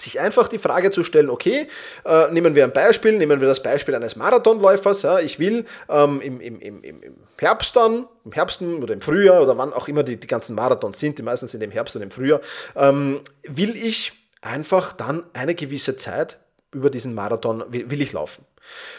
sich 0.00 0.20
einfach 0.20 0.48
die 0.48 0.58
Frage 0.58 0.90
zu 0.90 1.04
stellen, 1.04 1.30
okay, 1.30 1.68
äh, 2.04 2.30
nehmen 2.30 2.54
wir 2.54 2.64
ein 2.64 2.72
Beispiel, 2.72 3.12
nehmen 3.16 3.40
wir 3.40 3.48
das 3.48 3.62
Beispiel 3.62 3.94
eines 3.94 4.16
Marathonläufers, 4.16 5.02
ja, 5.02 5.18
ich 5.18 5.38
will 5.38 5.64
ähm, 5.88 6.20
im, 6.20 6.40
im, 6.40 6.60
im, 6.60 6.82
im 6.82 7.14
Herbst 7.38 7.76
dann, 7.76 8.06
im 8.24 8.32
Herbst 8.32 8.62
oder 8.62 8.94
im 8.94 9.00
Frühjahr 9.00 9.42
oder 9.42 9.56
wann 9.58 9.72
auch 9.72 9.88
immer 9.88 10.02
die, 10.02 10.18
die 10.18 10.26
ganzen 10.26 10.54
Marathons 10.54 10.98
sind, 10.98 11.18
die 11.18 11.22
meistens 11.22 11.52
sind 11.52 11.62
im 11.62 11.70
Herbst 11.70 11.96
und 11.96 12.02
im 12.02 12.10
Frühjahr, 12.10 12.40
ähm, 12.76 13.20
will 13.44 13.76
ich 13.76 14.12
einfach 14.40 14.92
dann 14.92 15.24
eine 15.32 15.54
gewisse 15.54 15.96
Zeit 15.96 16.38
über 16.72 16.90
diesen 16.90 17.14
Marathon, 17.14 17.64
will, 17.68 17.90
will 17.90 18.00
ich 18.00 18.12
laufen. 18.12 18.44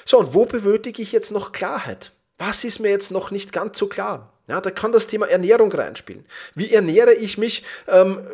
So, 0.05 0.19
und 0.19 0.33
wo 0.33 0.45
benötige 0.45 1.01
ich 1.01 1.11
jetzt 1.11 1.31
noch 1.31 1.51
Klarheit? 1.51 2.11
Was 2.37 2.63
ist 2.63 2.79
mir 2.79 2.89
jetzt 2.89 3.11
noch 3.11 3.31
nicht 3.31 3.53
ganz 3.53 3.77
so 3.77 3.87
klar? 3.87 4.33
Ja, 4.49 4.59
da 4.59 4.71
kann 4.71 4.91
das 4.91 5.05
Thema 5.05 5.27
Ernährung 5.27 5.71
reinspielen. 5.71 6.25
Wie 6.55 6.73
ernähre 6.73 7.13
ich 7.13 7.37
mich 7.37 7.63
ähm, 7.87 8.25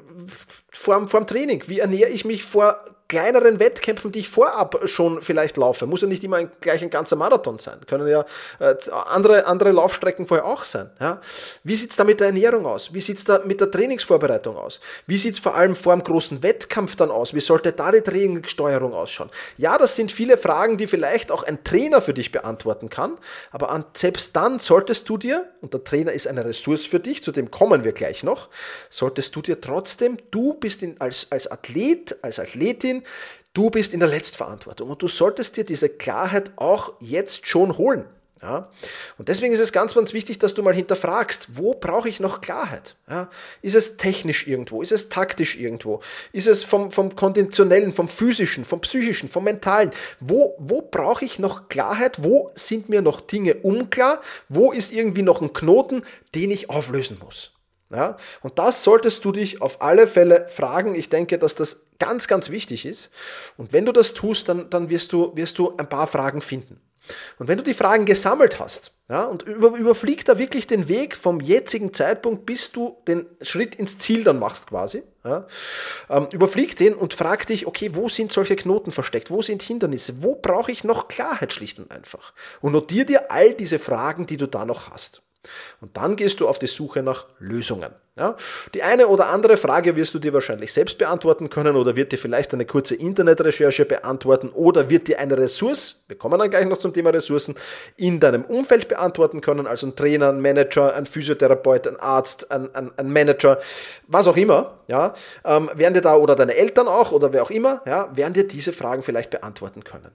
vor, 0.71 1.07
vor 1.09 1.19
dem 1.19 1.27
Training? 1.27 1.63
Wie 1.67 1.79
ernähre 1.79 2.09
ich 2.09 2.23
mich 2.23 2.45
vor 2.45 2.94
kleineren 3.07 3.59
Wettkämpfen, 3.59 4.11
die 4.11 4.19
ich 4.19 4.29
vorab 4.29 4.79
schon 4.85 5.21
vielleicht 5.21 5.57
laufe. 5.57 5.85
Muss 5.85 6.01
ja 6.01 6.07
nicht 6.07 6.23
immer 6.23 6.37
ein, 6.37 6.51
gleich 6.59 6.81
ein 6.81 6.89
ganzer 6.89 7.15
Marathon 7.15 7.59
sein. 7.59 7.79
Können 7.85 8.07
ja 8.07 8.25
äh, 8.59 8.75
andere, 9.09 9.45
andere 9.45 9.71
Laufstrecken 9.71 10.25
vorher 10.25 10.45
auch 10.45 10.63
sein. 10.63 10.89
Ja? 10.99 11.21
Wie 11.63 11.75
sieht 11.75 11.91
es 11.91 11.97
da 11.97 12.03
mit 12.03 12.19
der 12.19 12.27
Ernährung 12.27 12.65
aus? 12.65 12.93
Wie 12.93 13.01
sieht 13.01 13.17
es 13.17 13.23
da 13.23 13.41
mit 13.45 13.61
der 13.61 13.69
Trainingsvorbereitung 13.69 14.57
aus? 14.57 14.79
Wie 15.05 15.17
sieht 15.17 15.33
es 15.33 15.39
vor 15.39 15.55
allem 15.55 15.75
vor 15.75 15.93
einem 15.93 16.03
großen 16.03 16.41
Wettkampf 16.41 16.95
dann 16.95 17.11
aus? 17.11 17.33
Wie 17.35 17.41
sollte 17.41 17.73
da 17.73 17.91
die 17.91 18.01
Trainingssteuerung 18.01 18.93
ausschauen? 18.93 19.29
Ja, 19.57 19.77
das 19.77 19.95
sind 19.95 20.11
viele 20.11 20.37
Fragen, 20.37 20.77
die 20.77 20.87
vielleicht 20.87 21.31
auch 21.31 21.43
ein 21.43 21.63
Trainer 21.63 22.01
für 22.01 22.13
dich 22.13 22.31
beantworten 22.31 22.89
kann. 22.89 23.17
Aber 23.51 23.69
an, 23.69 23.85
selbst 23.93 24.35
dann 24.35 24.57
solltest 24.57 25.07
du 25.09 25.17
dir, 25.17 25.47
und 25.61 25.73
der 25.73 25.83
Trainer 25.83 26.11
ist 26.11 26.27
eine 26.27 26.43
Ressource 26.43 26.85
für 26.85 26.99
dich, 26.99 27.23
zu 27.23 27.31
dem 27.31 27.51
kommen 27.51 27.83
wir 27.83 27.91
gleich 27.91 28.23
noch, 28.23 28.49
solltest 28.89 29.35
du 29.35 29.41
dir 29.41 29.61
trotzdem, 29.61 30.17
du 30.31 30.55
bist 30.55 30.81
in, 30.81 30.99
als, 30.99 31.27
als 31.29 31.49
Athlet, 31.51 32.17
als 32.21 32.39
Athletin, 32.39 32.94
Martin, 32.95 33.03
du 33.53 33.69
bist 33.69 33.93
in 33.93 33.99
der 33.99 34.09
Letztverantwortung 34.09 34.89
und 34.89 35.01
du 35.01 35.07
solltest 35.07 35.57
dir 35.57 35.63
diese 35.63 35.89
Klarheit 35.89 36.51
auch 36.55 36.93
jetzt 36.99 37.47
schon 37.47 37.77
holen. 37.77 38.05
Ja? 38.41 38.69
Und 39.17 39.29
deswegen 39.29 39.53
ist 39.53 39.61
es 39.61 39.71
ganz, 39.71 39.95
ganz 39.95 40.13
wichtig, 40.13 40.39
dass 40.39 40.53
du 40.53 40.61
mal 40.61 40.73
hinterfragst, 40.73 41.55
wo 41.55 41.73
brauche 41.73 42.09
ich 42.09 42.19
noch 42.19 42.41
Klarheit? 42.41 42.95
Ja? 43.09 43.29
Ist 43.61 43.75
es 43.75 43.97
technisch 43.97 44.45
irgendwo? 44.45 44.81
Ist 44.81 44.91
es 44.91 45.09
taktisch 45.09 45.55
irgendwo? 45.55 46.01
Ist 46.31 46.47
es 46.47 46.63
vom, 46.63 46.91
vom 46.91 47.15
konditionellen, 47.15 47.93
vom 47.93 48.09
physischen, 48.09 48.65
vom 48.65 48.81
psychischen, 48.81 49.29
vom 49.29 49.45
mentalen? 49.45 49.91
Wo, 50.19 50.55
wo 50.59 50.81
brauche 50.81 51.25
ich 51.25 51.39
noch 51.39 51.69
Klarheit? 51.69 52.23
Wo 52.23 52.51
sind 52.55 52.89
mir 52.89 53.01
noch 53.01 53.21
Dinge 53.21 53.55
unklar? 53.55 54.21
Wo 54.49 54.71
ist 54.71 54.91
irgendwie 54.91 55.23
noch 55.23 55.41
ein 55.41 55.53
Knoten, 55.53 56.03
den 56.35 56.51
ich 56.51 56.69
auflösen 56.69 57.17
muss? 57.23 57.54
Ja? 57.89 58.17
Und 58.41 58.59
das 58.59 58.83
solltest 58.83 59.25
du 59.25 59.31
dich 59.31 59.61
auf 59.61 59.81
alle 59.81 60.07
Fälle 60.07 60.47
fragen. 60.49 60.95
Ich 60.95 61.09
denke, 61.09 61.37
dass 61.37 61.55
das 61.55 61.85
ganz, 61.99 62.27
ganz 62.27 62.49
wichtig 62.49 62.85
ist. 62.85 63.11
Und 63.57 63.73
wenn 63.73 63.85
du 63.85 63.91
das 63.91 64.13
tust, 64.13 64.49
dann, 64.49 64.69
dann 64.69 64.89
wirst, 64.89 65.13
du, 65.13 65.35
wirst 65.35 65.57
du 65.57 65.75
ein 65.77 65.89
paar 65.89 66.07
Fragen 66.07 66.41
finden. 66.41 66.81
Und 67.37 67.47
wenn 67.47 67.57
du 67.57 67.63
die 67.63 67.73
Fragen 67.73 68.05
gesammelt 68.05 68.59
hast, 68.59 68.93
ja, 69.09 69.25
und 69.25 69.43
über, 69.43 69.77
überflieg 69.77 70.25
da 70.25 70.39
wirklich 70.39 70.65
den 70.65 70.87
Weg 70.87 71.15
vom 71.15 71.39
jetzigen 71.39 71.93
Zeitpunkt, 71.93 72.45
bis 72.45 72.71
du 72.71 72.97
den 73.07 73.27
Schritt 73.41 73.75
ins 73.75 73.99
Ziel 73.99 74.23
dann 74.23 74.39
machst 74.39 74.67
quasi, 74.67 75.03
ja, 75.23 75.45
ähm, 76.09 76.27
überflieg 76.33 76.75
den 76.75 76.95
und 76.95 77.13
frag 77.13 77.45
dich, 77.45 77.67
okay, 77.67 77.91
wo 77.93 78.09
sind 78.09 78.31
solche 78.31 78.55
Knoten 78.55 78.91
versteckt, 78.91 79.29
wo 79.29 79.41
sind 79.43 79.61
Hindernisse, 79.61 80.23
wo 80.23 80.35
brauche 80.35 80.71
ich 80.71 80.83
noch 80.83 81.07
Klarheit 81.07 81.53
schlicht 81.53 81.77
und 81.77 81.91
einfach. 81.91 82.33
Und 82.61 82.71
notier 82.71 83.05
dir 83.05 83.31
all 83.31 83.53
diese 83.53 83.77
Fragen, 83.77 84.25
die 84.25 84.37
du 84.37 84.47
da 84.47 84.65
noch 84.65 84.89
hast. 84.89 85.21
Und 85.81 85.97
dann 85.97 86.15
gehst 86.15 86.39
du 86.39 86.47
auf 86.47 86.59
die 86.59 86.67
Suche 86.67 87.01
nach 87.03 87.25
Lösungen. 87.39 87.91
Ja, 88.17 88.37
die 88.73 88.81
eine 88.81 89.07
oder 89.07 89.27
andere 89.27 89.57
Frage 89.57 89.97
wirst 89.97 90.13
du 90.13 90.19
dir 90.19 90.31
wahrscheinlich 90.31 90.71
selbst 90.71 90.97
beantworten 90.97 91.49
können 91.49 91.75
oder 91.75 91.97
wird 91.97 92.13
dir 92.13 92.17
vielleicht 92.17 92.53
eine 92.53 92.63
kurze 92.63 92.95
Internetrecherche 92.95 93.83
beantworten 93.83 94.51
oder 94.53 94.89
wird 94.89 95.09
dir 95.09 95.19
eine 95.19 95.37
Ressource, 95.37 96.05
wir 96.07 96.17
kommen 96.17 96.39
dann 96.39 96.49
gleich 96.49 96.65
noch 96.65 96.77
zum 96.77 96.93
Thema 96.93 97.09
Ressourcen, 97.09 97.55
in 97.97 98.21
deinem 98.21 98.45
Umfeld 98.45 98.87
beantworten 98.87 99.41
können, 99.41 99.67
also 99.67 99.87
ein 99.87 99.97
Trainer, 99.97 100.29
ein 100.29 100.39
Manager, 100.39 100.95
ein 100.95 101.05
Physiotherapeut, 101.05 101.87
ein 101.87 101.97
Arzt, 101.97 102.49
ein, 102.51 102.73
ein, 102.73 102.89
ein 102.95 103.11
Manager, 103.11 103.59
was 104.07 104.27
auch 104.27 104.37
immer, 104.37 104.79
ja, 104.87 105.13
ähm, 105.43 105.69
werden 105.73 105.95
dir 105.95 106.01
da 106.01 106.15
oder 106.15 106.37
deine 106.37 106.55
Eltern 106.55 106.87
auch 106.87 107.11
oder 107.11 107.33
wer 107.33 107.43
auch 107.43 107.51
immer, 107.51 107.81
ja, 107.85 108.15
werden 108.15 108.33
dir 108.33 108.47
diese 108.47 108.71
Fragen 108.71 109.03
vielleicht 109.03 109.29
beantworten 109.29 109.83
können. 109.83 110.11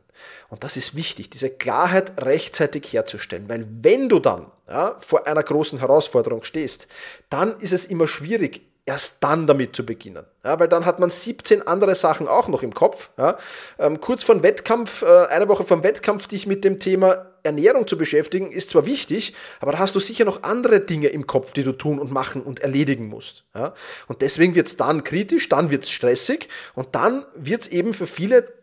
Und 0.49 0.65
das 0.65 0.79
ist 0.79 0.97
wichtig, 0.97 1.29
diese 1.29 1.51
Klarheit 1.51 2.13
rechtzeitig 2.17 2.95
herzustellen, 2.95 3.47
weil 3.51 3.67
wenn 3.69 4.09
du 4.09 4.21
dann 4.21 4.47
ja, 4.71 4.97
vor 5.00 5.27
einer 5.27 5.43
großen 5.43 5.79
Herausforderung 5.79 6.45
stehst, 6.45 6.87
dann 7.29 7.59
ist 7.61 7.73
es 7.73 7.85
immer 7.85 8.07
schwierig, 8.07 8.62
erst 8.87 9.23
dann 9.23 9.47
damit 9.47 9.77
zu 9.77 9.85
beginnen. 9.85 10.25
Ja, 10.45 10.59
weil 10.59 10.69
dann 10.69 10.87
hat 10.87 10.99
man 10.99 11.11
17 11.11 11.67
andere 11.67 11.95
Sachen 11.95 12.27
auch 12.27 12.49
noch 12.49 12.62
im 12.62 12.75
Kopf. 12.75 13.11
Ja. 13.19 13.37
Ähm, 13.79 14.00
kurz 14.00 14.23
vor 14.23 14.43
Wettkampf, 14.43 15.03
äh, 15.03 15.27
eine 15.27 15.49
Woche 15.49 15.65
vor 15.65 15.77
dem 15.77 15.85
Wettkampf, 15.85 16.27
dich 16.27 16.47
mit 16.47 16.65
dem 16.65 16.79
Thema 16.79 17.27
Ernährung 17.43 17.87
zu 17.87 17.97
beschäftigen, 17.97 18.50
ist 18.50 18.71
zwar 18.71 18.87
wichtig, 18.87 19.35
aber 19.61 19.73
da 19.73 19.79
hast 19.79 19.95
du 19.95 20.00
sicher 20.00 20.25
noch 20.25 20.43
andere 20.43 20.81
Dinge 20.81 21.09
im 21.09 21.27
Kopf, 21.27 21.53
die 21.53 21.62
du 21.62 21.73
tun 21.73 21.99
und 21.99 22.11
machen 22.11 22.43
und 22.43 22.61
erledigen 22.61 23.07
musst. 23.07 23.45
Ja. 23.55 23.75
Und 24.09 24.23
deswegen 24.23 24.55
wird 24.55 24.67
es 24.67 24.77
dann 24.77 25.05
kritisch, 25.05 25.49
dann 25.49 25.71
wird 25.71 25.85
es 25.85 25.91
stressig 25.91 26.49
und 26.75 26.95
dann 26.95 27.25
wird 27.35 27.62
es 27.62 27.69
eben 27.69 27.95
für 27.95 28.07
viele 28.07 28.60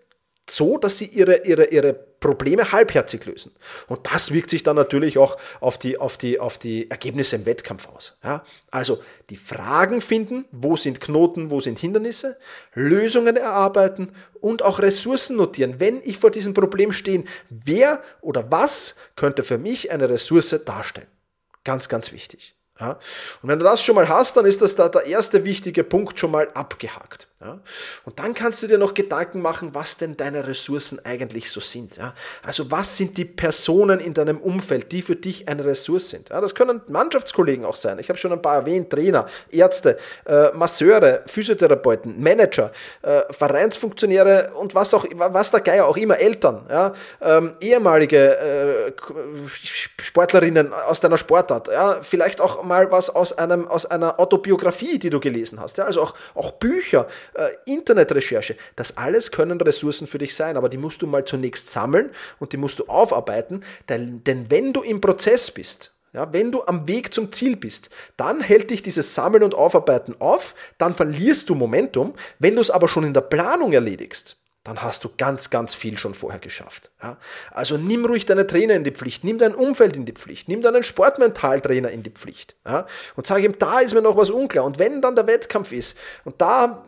so, 0.49 0.77
dass 0.77 0.97
sie 0.97 1.05
ihre, 1.05 1.45
ihre, 1.45 1.65
ihre 1.65 1.93
Probleme 1.93 2.71
halbherzig 2.71 3.25
lösen. 3.25 3.53
Und 3.87 4.07
das 4.11 4.31
wirkt 4.31 4.49
sich 4.49 4.63
dann 4.63 4.75
natürlich 4.75 5.17
auch 5.17 5.37
auf 5.59 5.77
die, 5.77 5.97
auf 5.97 6.17
die, 6.17 6.39
auf 6.39 6.57
die 6.57 6.89
Ergebnisse 6.89 7.35
im 7.35 7.45
Wettkampf 7.45 7.87
aus. 7.87 8.17
Ja? 8.23 8.43
Also 8.71 9.01
die 9.29 9.35
Fragen 9.35 10.01
finden, 10.01 10.45
wo 10.51 10.75
sind 10.75 10.99
Knoten, 10.99 11.51
wo 11.51 11.59
sind 11.59 11.79
Hindernisse, 11.79 12.37
Lösungen 12.73 13.37
erarbeiten 13.37 14.11
und 14.41 14.63
auch 14.63 14.79
Ressourcen 14.79 15.37
notieren. 15.37 15.79
Wenn 15.79 16.01
ich 16.03 16.17
vor 16.17 16.31
diesem 16.31 16.53
Problem 16.53 16.91
stehe, 16.91 17.23
wer 17.49 18.01
oder 18.21 18.49
was 18.51 18.95
könnte 19.15 19.43
für 19.43 19.57
mich 19.57 19.91
eine 19.91 20.09
Ressource 20.09 20.55
darstellen? 20.65 21.07
Ganz, 21.63 21.87
ganz 21.89 22.11
wichtig. 22.11 22.56
Ja? 22.79 22.91
Und 23.41 23.49
wenn 23.49 23.59
du 23.59 23.65
das 23.65 23.81
schon 23.81 23.95
mal 23.95 24.07
hast, 24.07 24.37
dann 24.37 24.45
ist 24.45 24.61
das 24.61 24.75
da 24.75 24.89
der 24.89 25.05
erste 25.05 25.43
wichtige 25.43 25.83
Punkt 25.83 26.19
schon 26.19 26.31
mal 26.31 26.47
abgehakt. 26.53 27.27
Ja? 27.41 27.59
Und 28.03 28.19
dann 28.19 28.33
kannst 28.33 28.63
du 28.63 28.67
dir 28.67 28.77
noch 28.77 28.93
Gedanken 28.93 29.41
machen, 29.41 29.69
was 29.73 29.97
denn 29.97 30.17
deine 30.17 30.47
Ressourcen 30.47 30.99
eigentlich 31.05 31.51
so 31.51 31.59
sind. 31.59 31.97
Ja? 31.97 32.13
Also 32.43 32.71
was 32.71 32.97
sind 32.97 33.17
die 33.17 33.25
Personen 33.25 33.99
in 33.99 34.13
deinem 34.13 34.39
Umfeld, 34.39 34.91
die 34.91 35.01
für 35.01 35.15
dich 35.15 35.47
eine 35.47 35.65
Ressource 35.65 36.09
sind? 36.09 36.29
Das 36.29 36.55
können 36.55 36.81
Mannschaftskollegen 36.87 37.65
auch 37.65 37.75
sein. 37.75 37.99
Ich 37.99 38.09
habe 38.09 38.17
schon 38.17 38.31
ein 38.31 38.41
paar 38.41 38.55
erwähnt, 38.55 38.89
Trainer, 38.89 39.27
Ärzte, 39.51 39.97
äh, 40.25 40.51
Masseure, 40.53 41.23
Physiotherapeuten, 41.27 42.21
Manager, 42.21 42.71
äh, 43.01 43.21
Vereinsfunktionäre 43.31 44.51
und 44.55 44.73
was 44.73 44.93
auch, 44.93 45.05
was 45.13 45.51
der 45.51 45.61
Geier 45.61 45.85
auch 45.85 45.97
immer, 45.97 46.17
Eltern, 46.17 46.65
ähm, 47.21 47.55
ehemalige 47.59 48.37
äh, 48.37 48.91
Sportlerinnen 50.01 50.73
aus 50.73 50.99
deiner 50.99 51.17
Sportart, 51.17 51.69
vielleicht 52.01 52.41
auch 52.41 52.63
mal 52.67 52.91
was 52.91 53.09
aus, 53.09 53.33
einem, 53.33 53.67
aus 53.67 53.85
einer 53.85 54.19
Autobiografie, 54.19 54.99
die 54.99 55.09
du 55.09 55.19
gelesen 55.19 55.59
hast, 55.59 55.77
ja? 55.77 55.85
also 55.85 56.01
auch, 56.01 56.13
auch 56.35 56.51
Bücher, 56.51 57.07
äh, 57.33 57.47
Internetrecherche. 57.65 58.55
Das 58.75 58.97
alles 58.97 59.31
können 59.31 59.59
Ressourcen 59.59 60.07
für 60.07 60.17
dich 60.17 60.35
sein, 60.35 60.57
aber 60.57 60.69
die 60.69 60.77
musst 60.77 61.01
du 61.01 61.07
mal 61.07 61.25
zunächst 61.25 61.69
sammeln 61.69 62.11
und 62.39 62.53
die 62.53 62.57
musst 62.57 62.79
du 62.79 62.85
aufarbeiten, 62.87 63.63
denn, 63.89 64.23
denn 64.23 64.51
wenn 64.51 64.73
du 64.73 64.81
im 64.81 65.01
Prozess 65.01 65.49
bist, 65.51 65.93
ja, 66.13 66.31
wenn 66.33 66.51
du 66.51 66.63
am 66.63 66.87
Weg 66.87 67.13
zum 67.13 67.31
Ziel 67.31 67.55
bist, 67.57 67.89
dann 68.15 68.41
hält 68.41 68.71
dich 68.71 68.81
dieses 68.81 69.13
Sammeln 69.13 69.43
und 69.43 69.53
Aufarbeiten 69.53 70.15
auf, 70.19 70.55
dann 70.77 70.95
verlierst 70.95 71.49
du 71.49 71.55
Momentum. 71.55 72.13
Wenn 72.39 72.55
du 72.55 72.61
es 72.61 72.71
aber 72.71 72.87
schon 72.87 73.03
in 73.03 73.13
der 73.13 73.21
Planung 73.21 73.73
erledigst, 73.73 74.37
dann 74.63 74.83
hast 74.83 75.03
du 75.03 75.09
ganz, 75.17 75.49
ganz 75.49 75.73
viel 75.73 75.97
schon 75.97 76.13
vorher 76.13 76.39
geschafft. 76.39 76.91
Ja? 77.01 77.17
Also 77.51 77.77
nimm 77.77 78.05
ruhig 78.05 78.25
deine 78.25 78.45
Trainer 78.45 78.73
in 78.73 78.83
die 78.83 78.91
Pflicht, 78.91 79.23
nimm 79.23 79.37
dein 79.37 79.55
Umfeld 79.55 79.95
in 79.95 80.05
die 80.05 80.11
Pflicht, 80.11 80.49
nimm 80.49 80.61
deinen 80.61 80.83
Sportmentaltrainer 80.83 81.89
in 81.89 82.03
die 82.03 82.09
Pflicht 82.09 82.57
ja? 82.65 82.85
und 83.15 83.25
sag 83.25 83.41
ihm, 83.41 83.57
da 83.57 83.79
ist 83.79 83.93
mir 83.93 84.01
noch 84.01 84.17
was 84.17 84.29
unklar. 84.29 84.65
Und 84.65 84.77
wenn 84.77 85.01
dann 85.01 85.15
der 85.15 85.27
Wettkampf 85.27 85.71
ist 85.71 85.97
und 86.25 86.41
da, 86.41 86.85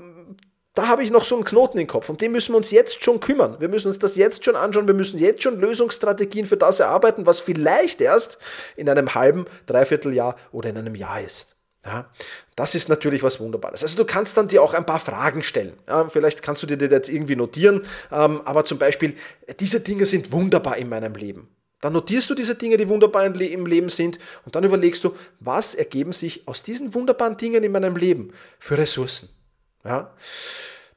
da 0.73 0.87
habe 0.87 1.03
ich 1.03 1.11
noch 1.11 1.23
so 1.23 1.35
einen 1.35 1.45
Knoten 1.45 1.79
im 1.79 1.87
Kopf, 1.87 2.09
um 2.09 2.17
den 2.17 2.33
müssen 2.33 2.53
wir 2.53 2.57
uns 2.57 2.71
jetzt 2.71 3.03
schon 3.03 3.19
kümmern. 3.21 3.55
Wir 3.59 3.69
müssen 3.69 3.87
uns 3.87 3.99
das 3.99 4.15
jetzt 4.15 4.43
schon 4.43 4.57
anschauen, 4.57 4.87
wir 4.87 4.93
müssen 4.93 5.17
jetzt 5.17 5.43
schon 5.43 5.59
Lösungsstrategien 5.59 6.45
für 6.45 6.57
das 6.57 6.81
erarbeiten, 6.81 7.25
was 7.25 7.39
vielleicht 7.39 8.01
erst 8.01 8.39
in 8.75 8.89
einem 8.89 9.15
halben, 9.15 9.45
dreiviertel 9.67 10.13
Jahr 10.13 10.35
oder 10.51 10.69
in 10.69 10.77
einem 10.77 10.95
Jahr 10.95 11.21
ist. 11.21 11.58
Ja, 11.85 12.09
das 12.57 12.75
ist 12.75 12.89
natürlich 12.89 13.23
was 13.23 13.39
Wunderbares. 13.39 13.83
Also 13.83 13.95
du 13.95 14.03
kannst 14.03 14.35
dann 14.35 14.49
dir 14.49 14.61
auch 14.61 14.73
ein 14.73 14.85
paar 14.85 14.99
Fragen 14.99 15.41
stellen. 15.41 15.73
Ja, 15.87 16.09
vielleicht 16.09 16.41
kannst 16.41 16.61
du 16.61 16.67
dir 16.67 16.77
das 16.77 16.91
jetzt 16.91 17.09
irgendwie 17.09 17.37
notieren, 17.37 17.83
ähm, 18.11 18.41
aber 18.43 18.65
zum 18.65 18.77
Beispiel, 18.77 19.15
diese 19.59 19.79
Dinge 19.79 20.05
sind 20.05 20.31
wunderbar 20.33 20.75
in 20.77 20.89
meinem 20.89 21.15
Leben. 21.15 21.47
Dann 21.81 21.93
notierst 21.93 22.29
du 22.29 22.35
diese 22.35 22.55
Dinge, 22.55 22.75
die 22.75 22.89
wunderbar 22.89 23.25
im 23.25 23.65
Leben 23.65 23.89
sind, 23.89 24.19
und 24.45 24.55
dann 24.55 24.65
überlegst 24.65 25.03
du, 25.03 25.15
was 25.39 25.73
ergeben 25.75 26.11
sich 26.11 26.45
aus 26.47 26.61
diesen 26.61 26.93
wunderbaren 26.93 27.37
Dingen 27.37 27.63
in 27.63 27.71
meinem 27.71 27.95
Leben 27.95 28.33
für 28.59 28.77
Ressourcen. 28.77 29.29
Ja? 29.85 30.13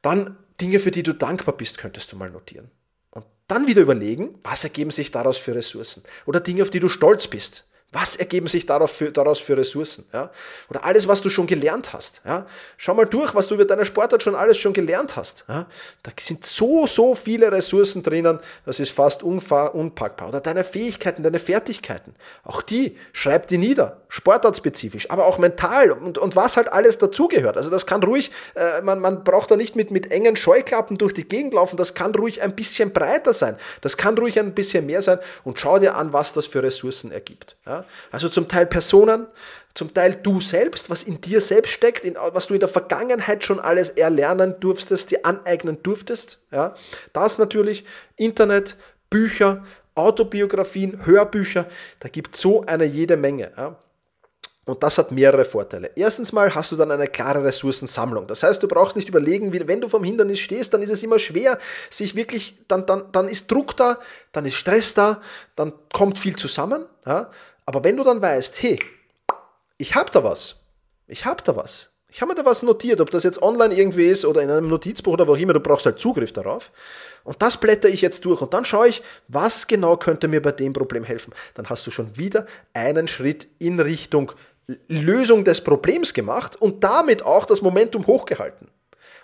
Dann 0.03 0.37
Dinge, 0.61 0.81
für 0.81 0.91
die 0.91 1.05
du 1.05 1.12
dankbar 1.12 1.57
bist, 1.57 1.79
könntest 1.79 2.11
du 2.11 2.17
mal 2.17 2.31
notieren. 2.31 2.71
Und 3.11 3.25
dann 3.47 3.69
wieder 3.69 3.83
überlegen, 3.83 4.41
was 4.43 4.65
ergeben 4.65 4.91
sich 4.91 5.12
daraus 5.12 5.39
für 5.39 5.55
Ressourcen. 5.55 6.03
Oder 6.27 6.41
Dinge, 6.41 6.62
auf 6.62 6.71
die 6.71 6.81
du 6.81 6.89
stolz 6.89 7.29
bist. 7.29 7.69
Was 7.92 8.16
ergeben 8.16 8.46
sich 8.46 8.64
daraus 8.64 8.90
für, 8.90 9.12
daraus 9.12 9.38
für 9.38 9.54
Ressourcen? 9.54 10.06
Ja? 10.14 10.30
Oder 10.70 10.82
alles, 10.84 11.06
was 11.06 11.20
du 11.20 11.28
schon 11.28 11.46
gelernt 11.46 11.92
hast. 11.92 12.22
Ja? 12.25 12.46
Schau 12.78 12.94
mal 12.94 13.04
durch, 13.04 13.34
was 13.34 13.49
du 13.49 13.54
über 13.54 13.66
deine 13.66 13.84
Sportart 13.84 14.22
schon 14.22 14.34
alles 14.34 14.56
schon 14.56 14.72
gelernt 14.72 15.14
hast. 15.14 15.44
Ja? 15.46 15.66
Da 16.02 16.11
sind 16.18 16.46
so, 16.46 16.87
so 16.87 17.14
viele 17.14 17.52
Ressourcen 17.52 18.02
drinnen, 18.02 18.40
das 18.64 18.80
ist 18.80 18.92
fast 18.92 19.22
unpackbar. 19.22 20.28
Oder 20.28 20.40
deine 20.40 20.64
Fähigkeiten, 20.64 21.22
deine 21.22 21.38
Fertigkeiten. 21.38 22.14
Auch 22.44 22.62
die, 22.62 22.96
schreib 23.12 23.46
die 23.49 23.58
nieder. 23.58 23.99
Sportartspezifisch, 24.08 25.11
aber 25.11 25.25
auch 25.25 25.38
mental 25.38 25.90
und, 25.90 26.18
und 26.18 26.37
was 26.37 26.58
halt 26.58 26.70
alles 26.70 26.99
dazugehört. 26.99 27.56
Also 27.56 27.70
das 27.70 27.87
kann 27.87 28.02
ruhig, 28.02 28.30
äh, 28.54 28.82
man, 28.82 29.00
man 29.00 29.25
braucht 29.25 29.50
da 29.50 29.56
nicht 29.56 29.75
mit, 29.75 29.90
mit 29.90 30.12
engen 30.12 30.37
Scheuklappen 30.37 30.99
durch 30.99 31.14
die 31.14 31.26
Gegend 31.26 31.54
laufen, 31.54 31.78
das 31.78 31.94
kann 31.94 32.14
ruhig 32.14 32.42
ein 32.42 32.54
bisschen 32.54 32.92
breiter 32.92 33.32
sein. 33.32 33.56
Das 33.80 33.96
kann 33.96 34.18
ruhig 34.18 34.38
ein 34.38 34.54
bisschen 34.54 34.84
mehr 34.84 35.00
sein 35.00 35.18
und 35.44 35.58
schau 35.58 35.78
dir 35.78 35.96
an, 35.96 36.12
was 36.12 36.34
das 36.34 36.46
für 36.46 36.62
Ressourcen 36.62 37.11
ergibt. 37.11 37.56
Ja? 37.64 37.82
Also 38.11 38.29
zum 38.29 38.49
Teil 38.49 38.67
Personen, 38.67 39.27
zum 39.75 39.95
Teil 39.95 40.15
du 40.23 40.41
selbst, 40.41 40.91
was 40.91 41.03
in 41.03 41.21
dir 41.21 41.41
selbst 41.41 41.71
steckt, 41.71 42.05
in, 42.05 42.17
was 42.33 42.47
du 42.47 42.55
in 42.55 42.61
der 42.61 42.69
Vergangenheit 42.69 43.45
schon 43.45 43.61
alles 43.61 43.91
erlernen 43.91 44.57
durftest, 44.61 45.11
dir 45.11 45.25
aneignen 45.25 45.83
durftest. 45.83 46.45
Ja? 46.51 46.75
Das 47.12 47.39
natürlich, 47.39 47.85
Internet, 48.17 48.77
Bücher, 49.09 49.65
Autobiografien, 49.95 51.05
Hörbücher, 51.07 51.67
da 52.01 52.09
gibt 52.09 52.37
so 52.37 52.65
eine 52.67 52.85
jede 52.85 53.17
Menge. 53.17 53.53
Ja? 53.57 53.77
Und 54.65 54.81
das 54.83 54.97
hat 54.97 55.11
mehrere 55.11 55.45
Vorteile. 55.45 55.91
Erstens 55.97 56.33
mal 56.33 56.55
hast 56.55 56.71
du 56.71 56.77
dann 56.77 56.91
eine 56.93 57.09
klare 57.09 57.43
Ressourcensammlung. 57.43 58.29
Das 58.29 58.45
heißt, 58.45 58.62
du 58.62 58.69
brauchst 58.69 58.95
nicht 58.95 59.09
überlegen, 59.09 59.53
wenn 59.53 59.81
du 59.81 59.89
vom 59.89 60.05
Hindernis 60.05 60.39
stehst, 60.39 60.73
dann 60.73 60.83
ist 60.83 60.91
es 60.91 61.03
immer 61.03 61.19
schwer, 61.19 61.59
sich 61.91 62.15
wirklich, 62.15 62.57
dann, 62.69 62.87
dann, 62.87 63.11
dann 63.11 63.29
ist 63.29 63.51
Druck 63.51 63.77
da, 63.77 63.99
dann 64.31 64.47
ist 64.47 64.55
Stress 64.55 64.95
da, 64.95 65.21
dann 65.57 65.73
kommt 65.93 66.19
viel 66.19 66.37
zusammen. 66.37 66.87
Ja? 67.05 67.31
Aber 67.66 67.85
wenn 67.85 67.97
du 67.97 68.04
dann 68.04 68.21
weißt, 68.21 68.62
hey, 68.62 68.78
ich 69.78 69.95
habe 69.95 70.11
da 70.11 70.23
was, 70.25 70.64
ich 71.07 71.25
habe 71.25 71.42
da 71.42 71.57
was, 71.57 71.92
ich 72.09 72.21
habe 72.21 72.35
mir 72.35 72.42
da 72.42 72.45
was 72.45 72.62
notiert, 72.62 73.00
ob 73.00 73.11
das 73.11 73.25
jetzt 73.25 73.40
online 73.40 73.75
irgendwie 73.75 74.07
ist 74.07 74.26
oder 74.26 74.42
in 74.42 74.50
einem 74.50 74.69
Notizbuch 74.69 75.14
oder 75.14 75.26
wo 75.26 75.33
auch 75.33 75.38
immer, 75.38 75.54
du 75.54 75.61
brauchst 75.61 75.87
halt 75.87 75.99
Zugriff 75.99 76.31
darauf. 76.31 76.71
Und 77.25 77.40
das 77.40 77.57
blätter 77.57 77.88
ich 77.88 78.02
jetzt 78.02 78.26
durch 78.26 78.42
und 78.42 78.52
dann 78.52 78.66
schaue 78.66 78.88
ich, 78.88 79.02
was 79.28 79.66
genau 79.66 79.97
könnte 79.97 80.28
mir 80.28 80.42
bei 80.42 80.52
dem 80.52 80.75
Problem 80.75 81.04
helfen. 81.04 81.33
Dann 81.54 81.71
hast 81.71 81.87
du 81.87 81.90
schon 81.90 82.14
wieder 82.19 82.47
einen 82.75 83.09
Schritt 83.09 83.49
in 83.59 83.81
Richtung 83.81 84.33
Lösung 84.88 85.45
des 85.45 85.62
Problems 85.62 86.12
gemacht 86.12 86.57
und 86.57 86.85
damit 86.85 87.25
auch 87.25 87.47
das 87.47 87.62
Momentum 87.62 88.07
hochgehalten. 88.07 88.69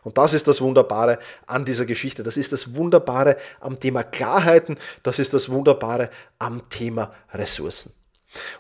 Und 0.03 0.17
das 0.17 0.33
ist 0.33 0.49
das 0.49 0.63
Wunderbare 0.63 1.19
an 1.47 1.67
dieser 1.67 1.85
Geschichte. 1.85 2.23
Das 2.23 2.39
ist 2.39 2.53
das 2.53 2.75
Wunderbare 2.75 3.37
am 3.61 3.79
Thema 3.79 4.03
Klarheiten. 4.03 4.79
Das 5.03 5.19
ist 5.19 5.35
das 5.35 5.51
Wunderbare 5.51 6.09
am 6.39 6.67
Thema 6.71 7.13
Ressourcen. 7.35 7.93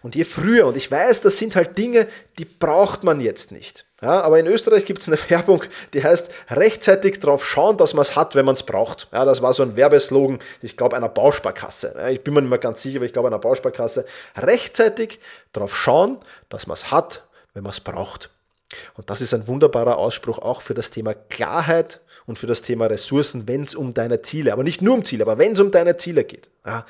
Und 0.03 0.15
je 0.15 0.25
früher, 0.25 0.67
und 0.67 0.77
ich 0.77 0.91
weiß, 0.91 1.23
das 1.23 1.39
sind 1.39 1.57
halt 1.57 1.77
Dinge, 1.79 2.09
die 2.39 2.45
braucht 2.45 3.05
man 3.05 3.21
jetzt 3.21 3.53
nicht. 3.53 3.87
Ja, 4.01 4.21
aber 4.21 4.39
in 4.39 4.47
Österreich 4.47 4.85
gibt 4.85 5.03
es 5.03 5.09
eine 5.09 5.19
Werbung, 5.29 5.65
die 5.93 6.03
heißt 6.03 6.31
rechtzeitig 6.51 7.19
darauf 7.19 7.45
schauen, 7.45 7.77
dass 7.77 7.95
man 7.95 8.03
es 8.03 8.15
hat, 8.15 8.35
wenn 8.35 8.45
man 8.45 8.55
es 8.55 8.63
braucht. 8.63 9.09
Ja, 9.13 9.25
das 9.25 9.43
war 9.43 9.53
so 9.55 9.63
ein 9.63 9.77
Werbeslogan, 9.77 10.39
ich 10.63 10.77
glaube, 10.77 10.97
einer 10.97 11.09
Bausparkasse. 11.09 11.95
Ja, 11.97 12.09
ich 12.09 12.23
bin 12.23 12.35
mir 12.35 12.43
nicht 12.43 12.51
mehr 12.51 12.59
ganz 12.59 12.83
sicher, 12.83 12.99
aber 12.99 13.07
ich 13.07 13.13
glaube, 13.13 13.29
einer 13.29 13.39
Bausparkasse. 13.39 14.07
Rechtzeitig 14.37 15.19
darauf 15.53 15.77
schauen, 15.77 16.19
dass 16.49 16.67
man 16.67 16.75
es 16.75 16.91
hat, 16.91 17.25
wenn 17.55 17.65
man 17.65 17.73
es 17.73 17.81
braucht. 17.81 18.31
Und 18.95 19.11
das 19.11 19.21
ist 19.21 19.33
ein 19.35 19.47
wunderbarer 19.47 19.97
Ausspruch 19.97 20.39
auch 20.39 20.61
für 20.61 20.75
das 20.75 20.91
Thema 20.91 21.15
Klarheit 21.15 22.01
und 22.27 22.39
für 22.39 22.47
das 22.47 22.63
Thema 22.63 22.87
Ressourcen, 22.87 23.49
wenn 23.49 23.63
es 23.63 23.75
um 23.75 23.95
deine 23.95 24.21
Ziele, 24.23 24.53
aber 24.53 24.63
nicht 24.63 24.83
nur 24.83 24.95
um 24.95 25.05
Ziele, 25.05 25.25
aber 25.25 25.39
wenn 25.39 25.53
es 25.53 25.61
um 25.61 25.71
deine 25.71 25.97
Ziele 25.97 26.25
geht. 26.25 26.51
Ja. 26.67 26.85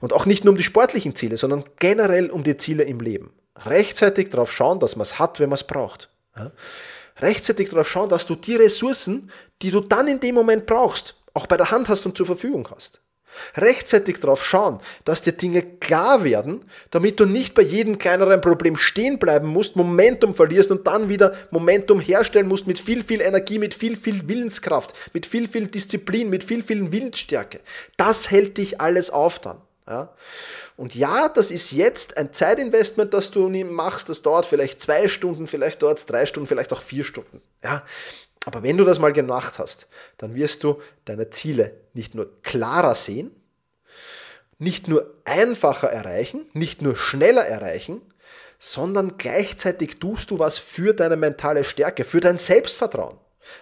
Und 0.00 0.12
auch 0.12 0.26
nicht 0.26 0.44
nur 0.44 0.52
um 0.52 0.56
die 0.56 0.62
sportlichen 0.62 1.14
Ziele, 1.14 1.36
sondern 1.36 1.64
generell 1.78 2.30
um 2.30 2.44
die 2.44 2.56
Ziele 2.56 2.84
im 2.84 3.00
Leben. 3.00 3.32
Rechtzeitig 3.66 4.30
darauf 4.30 4.52
schauen, 4.52 4.78
dass 4.78 4.96
man 4.96 5.02
es 5.02 5.18
hat, 5.18 5.40
wenn 5.40 5.48
man 5.48 5.56
es 5.56 5.64
braucht. 5.64 6.10
Ja? 6.36 6.52
Rechtzeitig 7.20 7.70
darauf 7.70 7.88
schauen, 7.88 8.08
dass 8.08 8.26
du 8.26 8.36
die 8.36 8.56
Ressourcen, 8.56 9.30
die 9.62 9.70
du 9.70 9.80
dann 9.80 10.08
in 10.08 10.20
dem 10.20 10.34
Moment 10.34 10.66
brauchst, 10.66 11.14
auch 11.34 11.46
bei 11.46 11.56
der 11.56 11.70
Hand 11.70 11.88
hast 11.88 12.06
und 12.06 12.16
zur 12.16 12.26
Verfügung 12.26 12.68
hast. 12.74 13.03
Rechtzeitig 13.56 14.20
darauf 14.20 14.44
schauen, 14.44 14.80
dass 15.04 15.22
dir 15.22 15.32
Dinge 15.32 15.62
klar 15.62 16.24
werden, 16.24 16.64
damit 16.90 17.20
du 17.20 17.26
nicht 17.26 17.54
bei 17.54 17.62
jedem 17.62 17.98
kleineren 17.98 18.40
Problem 18.40 18.76
stehen 18.76 19.18
bleiben 19.18 19.48
musst, 19.48 19.76
Momentum 19.76 20.34
verlierst 20.34 20.70
und 20.70 20.86
dann 20.86 21.08
wieder 21.08 21.34
Momentum 21.50 22.00
herstellen 22.00 22.48
musst 22.48 22.66
mit 22.66 22.80
viel, 22.80 23.02
viel 23.02 23.20
Energie, 23.20 23.58
mit 23.58 23.74
viel, 23.74 23.96
viel 23.96 24.28
Willenskraft, 24.28 24.94
mit 25.12 25.26
viel, 25.26 25.48
viel 25.48 25.66
Disziplin, 25.66 26.30
mit 26.30 26.44
viel, 26.44 26.62
viel 26.62 26.92
Willensstärke. 26.92 27.60
Das 27.96 28.30
hält 28.30 28.58
dich 28.58 28.80
alles 28.80 29.10
auf 29.10 29.38
dann. 29.38 29.58
Ja? 29.86 30.14
Und 30.76 30.94
ja, 30.94 31.28
das 31.28 31.50
ist 31.50 31.70
jetzt 31.70 32.16
ein 32.16 32.32
Zeitinvestment, 32.32 33.14
das 33.14 33.30
du 33.30 33.48
machst. 33.48 34.08
Das 34.08 34.22
dauert 34.22 34.46
vielleicht 34.46 34.80
zwei 34.80 35.08
Stunden, 35.08 35.46
vielleicht 35.46 35.82
dauert 35.82 35.98
es 35.98 36.06
drei 36.06 36.26
Stunden, 36.26 36.48
vielleicht 36.48 36.72
auch 36.72 36.82
vier 36.82 37.04
Stunden. 37.04 37.40
Ja? 37.62 37.82
Aber 38.44 38.62
wenn 38.62 38.76
du 38.76 38.84
das 38.84 38.98
mal 38.98 39.12
gemacht 39.12 39.58
hast, 39.58 39.88
dann 40.18 40.34
wirst 40.34 40.64
du 40.64 40.80
deine 41.04 41.30
Ziele 41.30 41.74
nicht 41.94 42.14
nur 42.14 42.30
klarer 42.42 42.94
sehen, 42.94 43.30
nicht 44.58 44.88
nur 44.88 45.14
einfacher 45.24 45.90
erreichen, 45.90 46.46
nicht 46.52 46.82
nur 46.82 46.96
schneller 46.96 47.46
erreichen, 47.46 48.02
sondern 48.58 49.18
gleichzeitig 49.18 49.98
tust 49.98 50.30
du 50.30 50.38
was 50.38 50.58
für 50.58 50.94
deine 50.94 51.16
mentale 51.16 51.64
Stärke, 51.64 52.04
für 52.04 52.20
dein 52.20 52.38
Selbstvertrauen. 52.38 53.18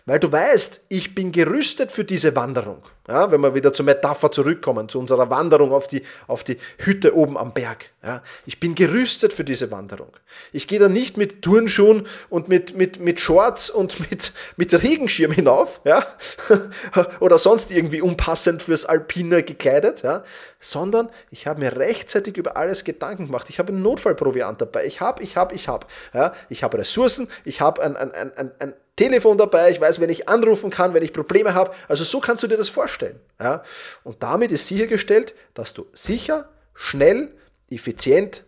Weil 0.07 0.21
du 0.21 0.31
weißt, 0.31 0.83
ich 0.89 1.15
bin 1.15 1.33
gerüstet 1.33 1.91
für 1.91 2.05
diese 2.05 2.37
Wanderung. 2.37 2.83
Ja, 3.09 3.33
wenn 3.33 3.41
wir 3.41 3.53
wieder 3.53 3.73
zur 3.73 3.85
Metapher 3.85 4.31
zurückkommen, 4.31 4.89
zu 4.89 5.01
unserer 5.01 5.29
Wanderung 5.29 5.73
auf 5.73 5.89
die, 5.89 6.03
auf 6.29 6.45
die 6.45 6.57
Hütte 6.79 7.17
oben 7.17 7.37
am 7.37 7.53
Berg. 7.53 7.87
Ja, 8.05 8.23
ich 8.47 8.61
bin 8.61 8.77
gerüstet 8.77 9.33
für 9.33 9.43
diese 9.43 9.73
Wanderung. 9.73 10.17
Ich 10.53 10.69
gehe 10.69 10.79
da 10.79 10.89
nicht 10.89 11.17
mit 11.17 11.43
Turnschuhen 11.43 12.07
und 12.29 12.49
mit, 12.49 12.77
mit, 12.77 13.01
mit 13.01 13.19
Shorts 13.19 13.71
und 13.71 14.09
mit, 14.09 14.33
mit 14.57 14.81
Regenschirm 14.85 15.33
hinauf, 15.33 15.81
ja, 15.85 16.07
oder 17.21 17.39
sonst 17.39 17.73
irgendwie 17.73 18.01
unpassend 18.01 18.63
fürs 18.63 18.85
Alpine 18.85 19.43
gekleidet, 19.43 20.03
ja, 20.03 20.23
sondern 20.61 21.11
ich 21.31 21.49
habe 21.49 21.59
mir 21.59 21.77
rechtzeitig 21.77 22.37
über 22.37 22.57
alles 22.57 22.85
Gedanken 22.85 23.27
gemacht. 23.27 23.51
Ich 23.51 23.59
habe 23.59 23.73
einen 23.73 23.83
Notfallproviant 23.83 24.61
dabei. 24.61 24.87
Ich 24.87 25.01
habe, 25.01 25.25
ich 25.25 25.37
habe, 25.37 25.57
ich 25.57 25.67
habe. 25.67 25.89
Ja, 26.15 26.33
ich 26.49 26.63
habe 26.63 26.79
Ressourcen, 26.79 27.29
ich 27.45 27.61
habe 27.61 27.83
ein, 27.83 27.97
ein, 27.97 28.13
ein, 28.13 28.53
ein 28.61 28.75
Telefon 28.97 29.39
dabei, 29.39 29.71
ich 29.71 29.81
weiß, 29.81 30.01
wenn 30.01 30.11
ich 30.11 30.29
anrufen 30.29 30.71
kann, 30.71 30.93
wenn 30.93 31.03
ich 31.03 31.13
Probleme 31.13 31.55
habe. 31.55 31.73
Also 31.89 32.05
so 32.05 32.21
kannst 32.21 32.43
du 32.43 32.47
dir 32.47 32.59
das 32.59 32.69
vorstellen. 32.69 32.92
Ja? 33.41 33.63
Und 34.05 34.23
damit 34.23 34.53
ist 34.53 34.67
sichergestellt, 34.67 35.35
dass 35.55 35.75
du 35.75 35.87
sicher, 35.95 36.49
schnell, 36.75 37.35
effizient 37.71 38.45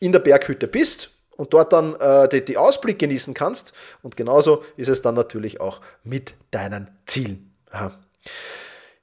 in 0.00 0.12
der 0.12 0.20
Berghütte 0.20 0.68
bist 0.68 1.10
und 1.36 1.52
dort 1.54 1.72
dann 1.72 1.94
äh, 2.00 2.28
die, 2.28 2.44
die 2.44 2.56
Ausblick 2.56 2.98
genießen 2.98 3.34
kannst. 3.34 3.72
Und 4.02 4.16
genauso 4.16 4.64
ist 4.76 4.88
es 4.88 5.02
dann 5.02 5.14
natürlich 5.14 5.60
auch 5.60 5.80
mit 6.04 6.34
deinen 6.50 6.88
Zielen. 7.06 7.54
Ja. 7.72 7.98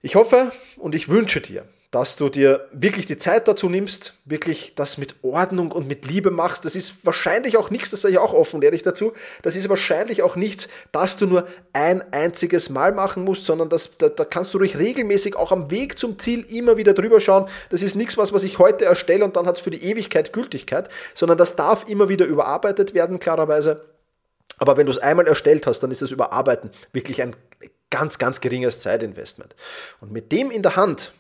Ich 0.02 0.16
hoffe 0.16 0.52
und 0.78 0.94
ich 0.94 1.10
wünsche 1.10 1.42
dir, 1.42 1.66
dass 1.92 2.18
du 2.18 2.30
dir 2.30 2.68
wirklich 2.72 3.06
die 3.06 3.18
Zeit 3.18 3.48
dazu 3.48 3.70
nimmst, 3.70 4.16
wirklich 4.26 4.74
das 4.76 4.98
mit 4.98 5.16
Ordnung 5.22 5.72
und 5.72 5.88
mit 5.88 6.06
Liebe 6.06 6.32
machst. 6.32 6.66
Das 6.66 6.76
ist 6.76 7.06
wahrscheinlich 7.06 7.58
auch 7.58 7.70
nichts, 7.70 7.92
das 7.92 8.02
sage 8.02 8.14
ich 8.14 8.20
auch 8.20 8.34
offen 8.34 8.58
und 8.58 8.64
ehrlich 8.64 8.84
dazu, 8.84 9.14
das 9.44 9.56
ist 9.56 9.70
wahrscheinlich 9.70 10.22
auch 10.22 10.36
nichts, 10.36 10.68
das 10.92 11.18
du 11.18 11.26
nur 11.26 11.48
ein 11.74 12.04
einziges 12.12 12.70
Mal 12.70 12.92
machen 12.92 13.24
musst, 13.24 13.46
sondern 13.46 13.70
das, 13.70 13.98
da, 13.98 14.10
da 14.10 14.26
kannst 14.26 14.54
du 14.54 14.58
ruhig 14.58 14.78
regelmäßig 14.78 15.36
auch 15.36 15.52
am 15.52 15.72
Weg 15.72 15.98
zum 15.98 16.20
Ziel 16.20 16.46
immer 16.50 16.78
wieder 16.78 16.94
drüber 16.94 17.22
schauen. 17.22 17.48
Das 17.70 17.82
ist 17.82 17.96
nichts, 17.96 18.18
was, 18.18 18.34
was 18.34 18.44
ich 18.44 18.60
heute 18.60 18.86
erstelle 18.86 19.24
und 19.24 19.36
dann 19.36 19.46
hat 19.46 19.58
es 19.58 19.62
für 19.62 19.72
die 19.72 19.84
Ewigkeit 19.84 20.34
Gültigkeit, 20.34 20.90
sondern 21.14 21.38
das 21.38 21.56
darf 21.56 21.88
immer 21.88 22.10
wieder 22.10 22.26
überarbeitet 22.26 22.94
werden, 22.94 23.20
klarerweise. 23.20 23.86
Aber 24.58 24.78
wenn 24.78 24.86
du 24.86 24.92
es 24.92 25.00
einmal 25.00 25.28
erstellt 25.28 25.68
hast, 25.68 25.82
dann 25.82 25.92
ist 25.92 26.02
das 26.02 26.12
Überarbeiten 26.12 26.72
wirklich 26.94 27.22
ein 27.22 27.36
ganz, 27.90 28.18
ganz 28.18 28.42
geringes 28.42 28.80
Zeitinvestment. 28.80 29.56
Und 30.02 30.12
mit 30.12 30.32
dem 30.32 30.52
in 30.52 30.62
der 30.62 30.76
Hand, 30.76 31.14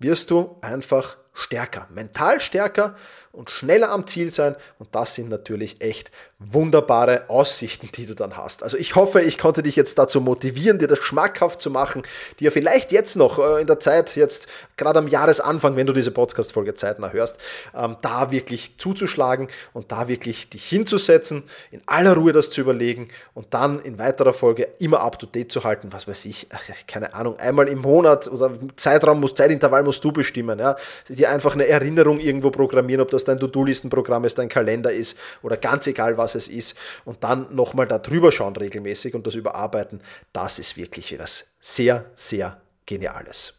wirst 0.00 0.30
du 0.30 0.58
einfach 0.62 1.18
stärker, 1.32 1.86
mental 1.90 2.40
stärker 2.40 2.96
und 3.32 3.50
schneller 3.50 3.90
am 3.90 4.06
Ziel 4.06 4.30
sein. 4.30 4.56
Und 4.78 4.94
das 4.94 5.14
sind 5.14 5.28
natürlich 5.28 5.80
echt 5.80 6.10
wunderbare 6.38 7.28
Aussichten, 7.28 7.90
die 7.94 8.06
du 8.06 8.14
dann 8.14 8.36
hast. 8.36 8.62
Also 8.62 8.76
ich 8.76 8.96
hoffe, 8.96 9.20
ich 9.20 9.38
konnte 9.38 9.62
dich 9.62 9.76
jetzt 9.76 9.98
dazu 9.98 10.20
motivieren, 10.20 10.78
dir 10.78 10.88
das 10.88 10.98
schmackhaft 10.98 11.60
zu 11.60 11.70
machen, 11.70 12.02
dir 12.40 12.50
vielleicht 12.50 12.92
jetzt 12.92 13.16
noch 13.16 13.38
äh, 13.38 13.60
in 13.60 13.66
der 13.66 13.78
Zeit, 13.78 14.16
jetzt 14.16 14.48
gerade 14.76 14.98
am 14.98 15.06
Jahresanfang, 15.06 15.76
wenn 15.76 15.86
du 15.86 15.92
diese 15.92 16.10
Podcast-Folge 16.10 16.74
zeitnah 16.74 17.12
hörst, 17.12 17.36
ähm, 17.76 17.96
da 18.00 18.30
wirklich 18.30 18.78
zuzuschlagen 18.78 19.48
und 19.74 19.92
da 19.92 20.08
wirklich 20.08 20.48
dich 20.48 20.66
hinzusetzen, 20.66 21.44
in 21.70 21.82
aller 21.86 22.14
Ruhe 22.14 22.32
das 22.32 22.50
zu 22.50 22.62
überlegen 22.62 23.08
und 23.34 23.52
dann 23.52 23.80
in 23.80 23.98
weiterer 23.98 24.32
Folge 24.32 24.66
immer 24.78 25.00
up 25.00 25.18
to 25.18 25.26
date 25.26 25.52
zu 25.52 25.62
halten, 25.62 25.92
was 25.92 26.08
weiß 26.08 26.24
ich, 26.24 26.48
keine 26.86 27.14
Ahnung, 27.14 27.38
einmal 27.38 27.68
im 27.68 27.80
Monat 27.80 28.28
oder 28.28 28.50
Zeitraum 28.76 29.20
Zeitintervall 29.34 29.82
musst 29.82 30.02
du 30.02 30.10
bestimmen, 30.10 30.58
ja, 30.58 30.76
dir 31.08 31.30
einfach 31.30 31.54
eine 31.54 31.66
Erinnerung 31.66 32.18
irgendwo 32.18 32.50
programmieren, 32.50 33.02
ob 33.02 33.10
das 33.10 33.19
dein 33.28 33.38
To-Do-Listenprogramm 33.38 34.24
ist, 34.24 34.38
dein 34.38 34.48
Kalender 34.48 34.92
ist 34.92 35.18
oder 35.42 35.56
ganz 35.56 35.86
egal 35.86 36.16
was 36.18 36.34
es 36.34 36.48
ist 36.48 36.76
und 37.04 37.22
dann 37.24 37.54
nochmal 37.54 37.86
da 37.86 37.98
drüber 37.98 38.32
schauen 38.32 38.56
regelmäßig 38.56 39.14
und 39.14 39.26
das 39.26 39.34
überarbeiten, 39.34 40.00
das 40.32 40.58
ist 40.58 40.76
wirklich 40.76 41.12
etwas 41.12 41.46
sehr, 41.60 42.10
sehr 42.16 42.60
Geniales. 42.86 43.54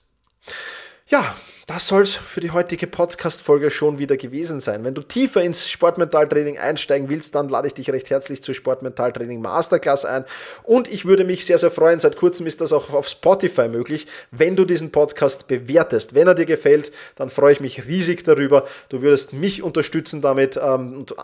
Ja, 1.08 1.36
das 1.74 1.88
soll 1.88 2.02
es 2.02 2.16
für 2.16 2.42
die 2.42 2.52
heutige 2.52 2.86
Podcast-Folge 2.86 3.72
schon 3.72 3.98
wieder 3.98 4.18
gewesen 4.18 4.60
sein. 4.60 4.84
Wenn 4.84 4.94
du 4.94 5.02
tiefer 5.02 5.42
ins 5.42 5.70
Sportmentaltraining 5.70 6.58
einsteigen 6.58 7.10
willst, 7.10 7.34
dann 7.36 7.48
lade 7.48 7.68
ich 7.68 7.74
dich 7.74 7.90
recht 7.90 8.10
herzlich 8.10 8.44
zur 8.44 8.56
Sportmentaltraining 8.56 9.42
Masterclass 9.42 10.04
ein. 10.04 10.26
Und 10.64 10.92
ich 10.92 11.06
würde 11.06 11.24
mich 11.24 11.46
sehr, 11.46 11.58
sehr 11.58 11.72
freuen, 11.72 12.02
seit 12.02 12.18
kurzem 12.18 12.46
ist 12.46 12.60
das 12.60 12.74
auch 12.74 12.90
auf 12.90 13.08
Spotify 13.08 13.70
möglich, 13.70 14.08
wenn 14.32 14.58
du 14.58 14.66
diesen 14.66 14.92
Podcast 14.92 15.48
bewertest. 15.48 16.14
Wenn 16.14 16.28
er 16.28 16.36
dir 16.36 16.46
gefällt, 16.46 16.92
dann 17.16 17.30
freue 17.30 17.54
ich 17.54 17.62
mich 17.62 17.88
riesig 17.88 18.26
darüber. 18.26 18.68
Du 18.90 19.02
würdest 19.02 19.32
mich 19.32 19.64
unterstützen 19.64 20.22
damit 20.22 20.60
ähm, 20.62 20.94
und 20.94 21.16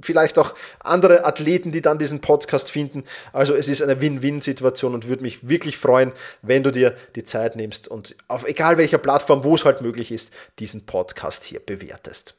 vielleicht 0.00 0.38
auch 0.38 0.54
andere 0.80 1.24
Athleten, 1.24 1.72
die 1.72 1.82
dann 1.82 1.98
diesen 1.98 2.20
Podcast 2.20 2.70
finden. 2.70 3.04
Also 3.32 3.54
es 3.54 3.68
ist 3.68 3.82
eine 3.82 4.00
Win-Win-Situation 4.00 4.94
und 4.94 5.08
würde 5.08 5.22
mich 5.22 5.48
wirklich 5.48 5.78
freuen, 5.78 6.12
wenn 6.42 6.62
du 6.62 6.70
dir 6.70 6.96
die 7.14 7.24
Zeit 7.24 7.56
nimmst 7.56 7.88
und 7.88 8.16
auf 8.28 8.46
egal 8.46 8.78
welcher 8.78 8.98
Plattform, 8.98 9.44
wo 9.44 9.54
es 9.54 9.64
halt 9.64 9.80
möglich 9.80 10.12
ist, 10.12 10.32
diesen 10.58 10.86
Podcast 10.86 11.44
hier 11.44 11.60
bewertest. 11.60 12.34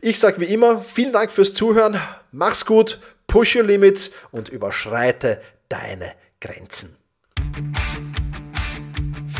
Ich 0.00 0.18
sage 0.18 0.40
wie 0.40 0.46
immer, 0.46 0.80
vielen 0.80 1.12
Dank 1.12 1.32
fürs 1.32 1.54
Zuhören, 1.54 2.00
mach's 2.30 2.64
gut, 2.64 3.00
push 3.26 3.56
your 3.56 3.64
limits 3.64 4.12
und 4.30 4.48
überschreite 4.48 5.40
deine 5.68 6.12
Grenzen. 6.40 6.96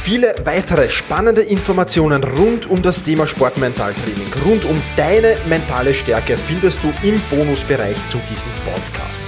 Viele 0.07 0.35
weitere 0.45 0.89
spannende 0.89 1.43
Informationen 1.43 2.23
rund 2.23 2.71
um 2.71 2.81
das 2.81 3.03
Thema 3.03 3.27
Sportmentaltraining, 3.27 4.33
rund 4.45 4.65
um 4.65 4.81
deine 4.97 5.37
mentale 5.49 5.93
Stärke 5.95 6.37
findest 6.37 6.81
du 6.85 6.93
im 7.03 7.21
Bonusbereich 7.29 7.97
zu 8.07 8.21
diesem 8.31 8.53
Podcast. 8.65 9.21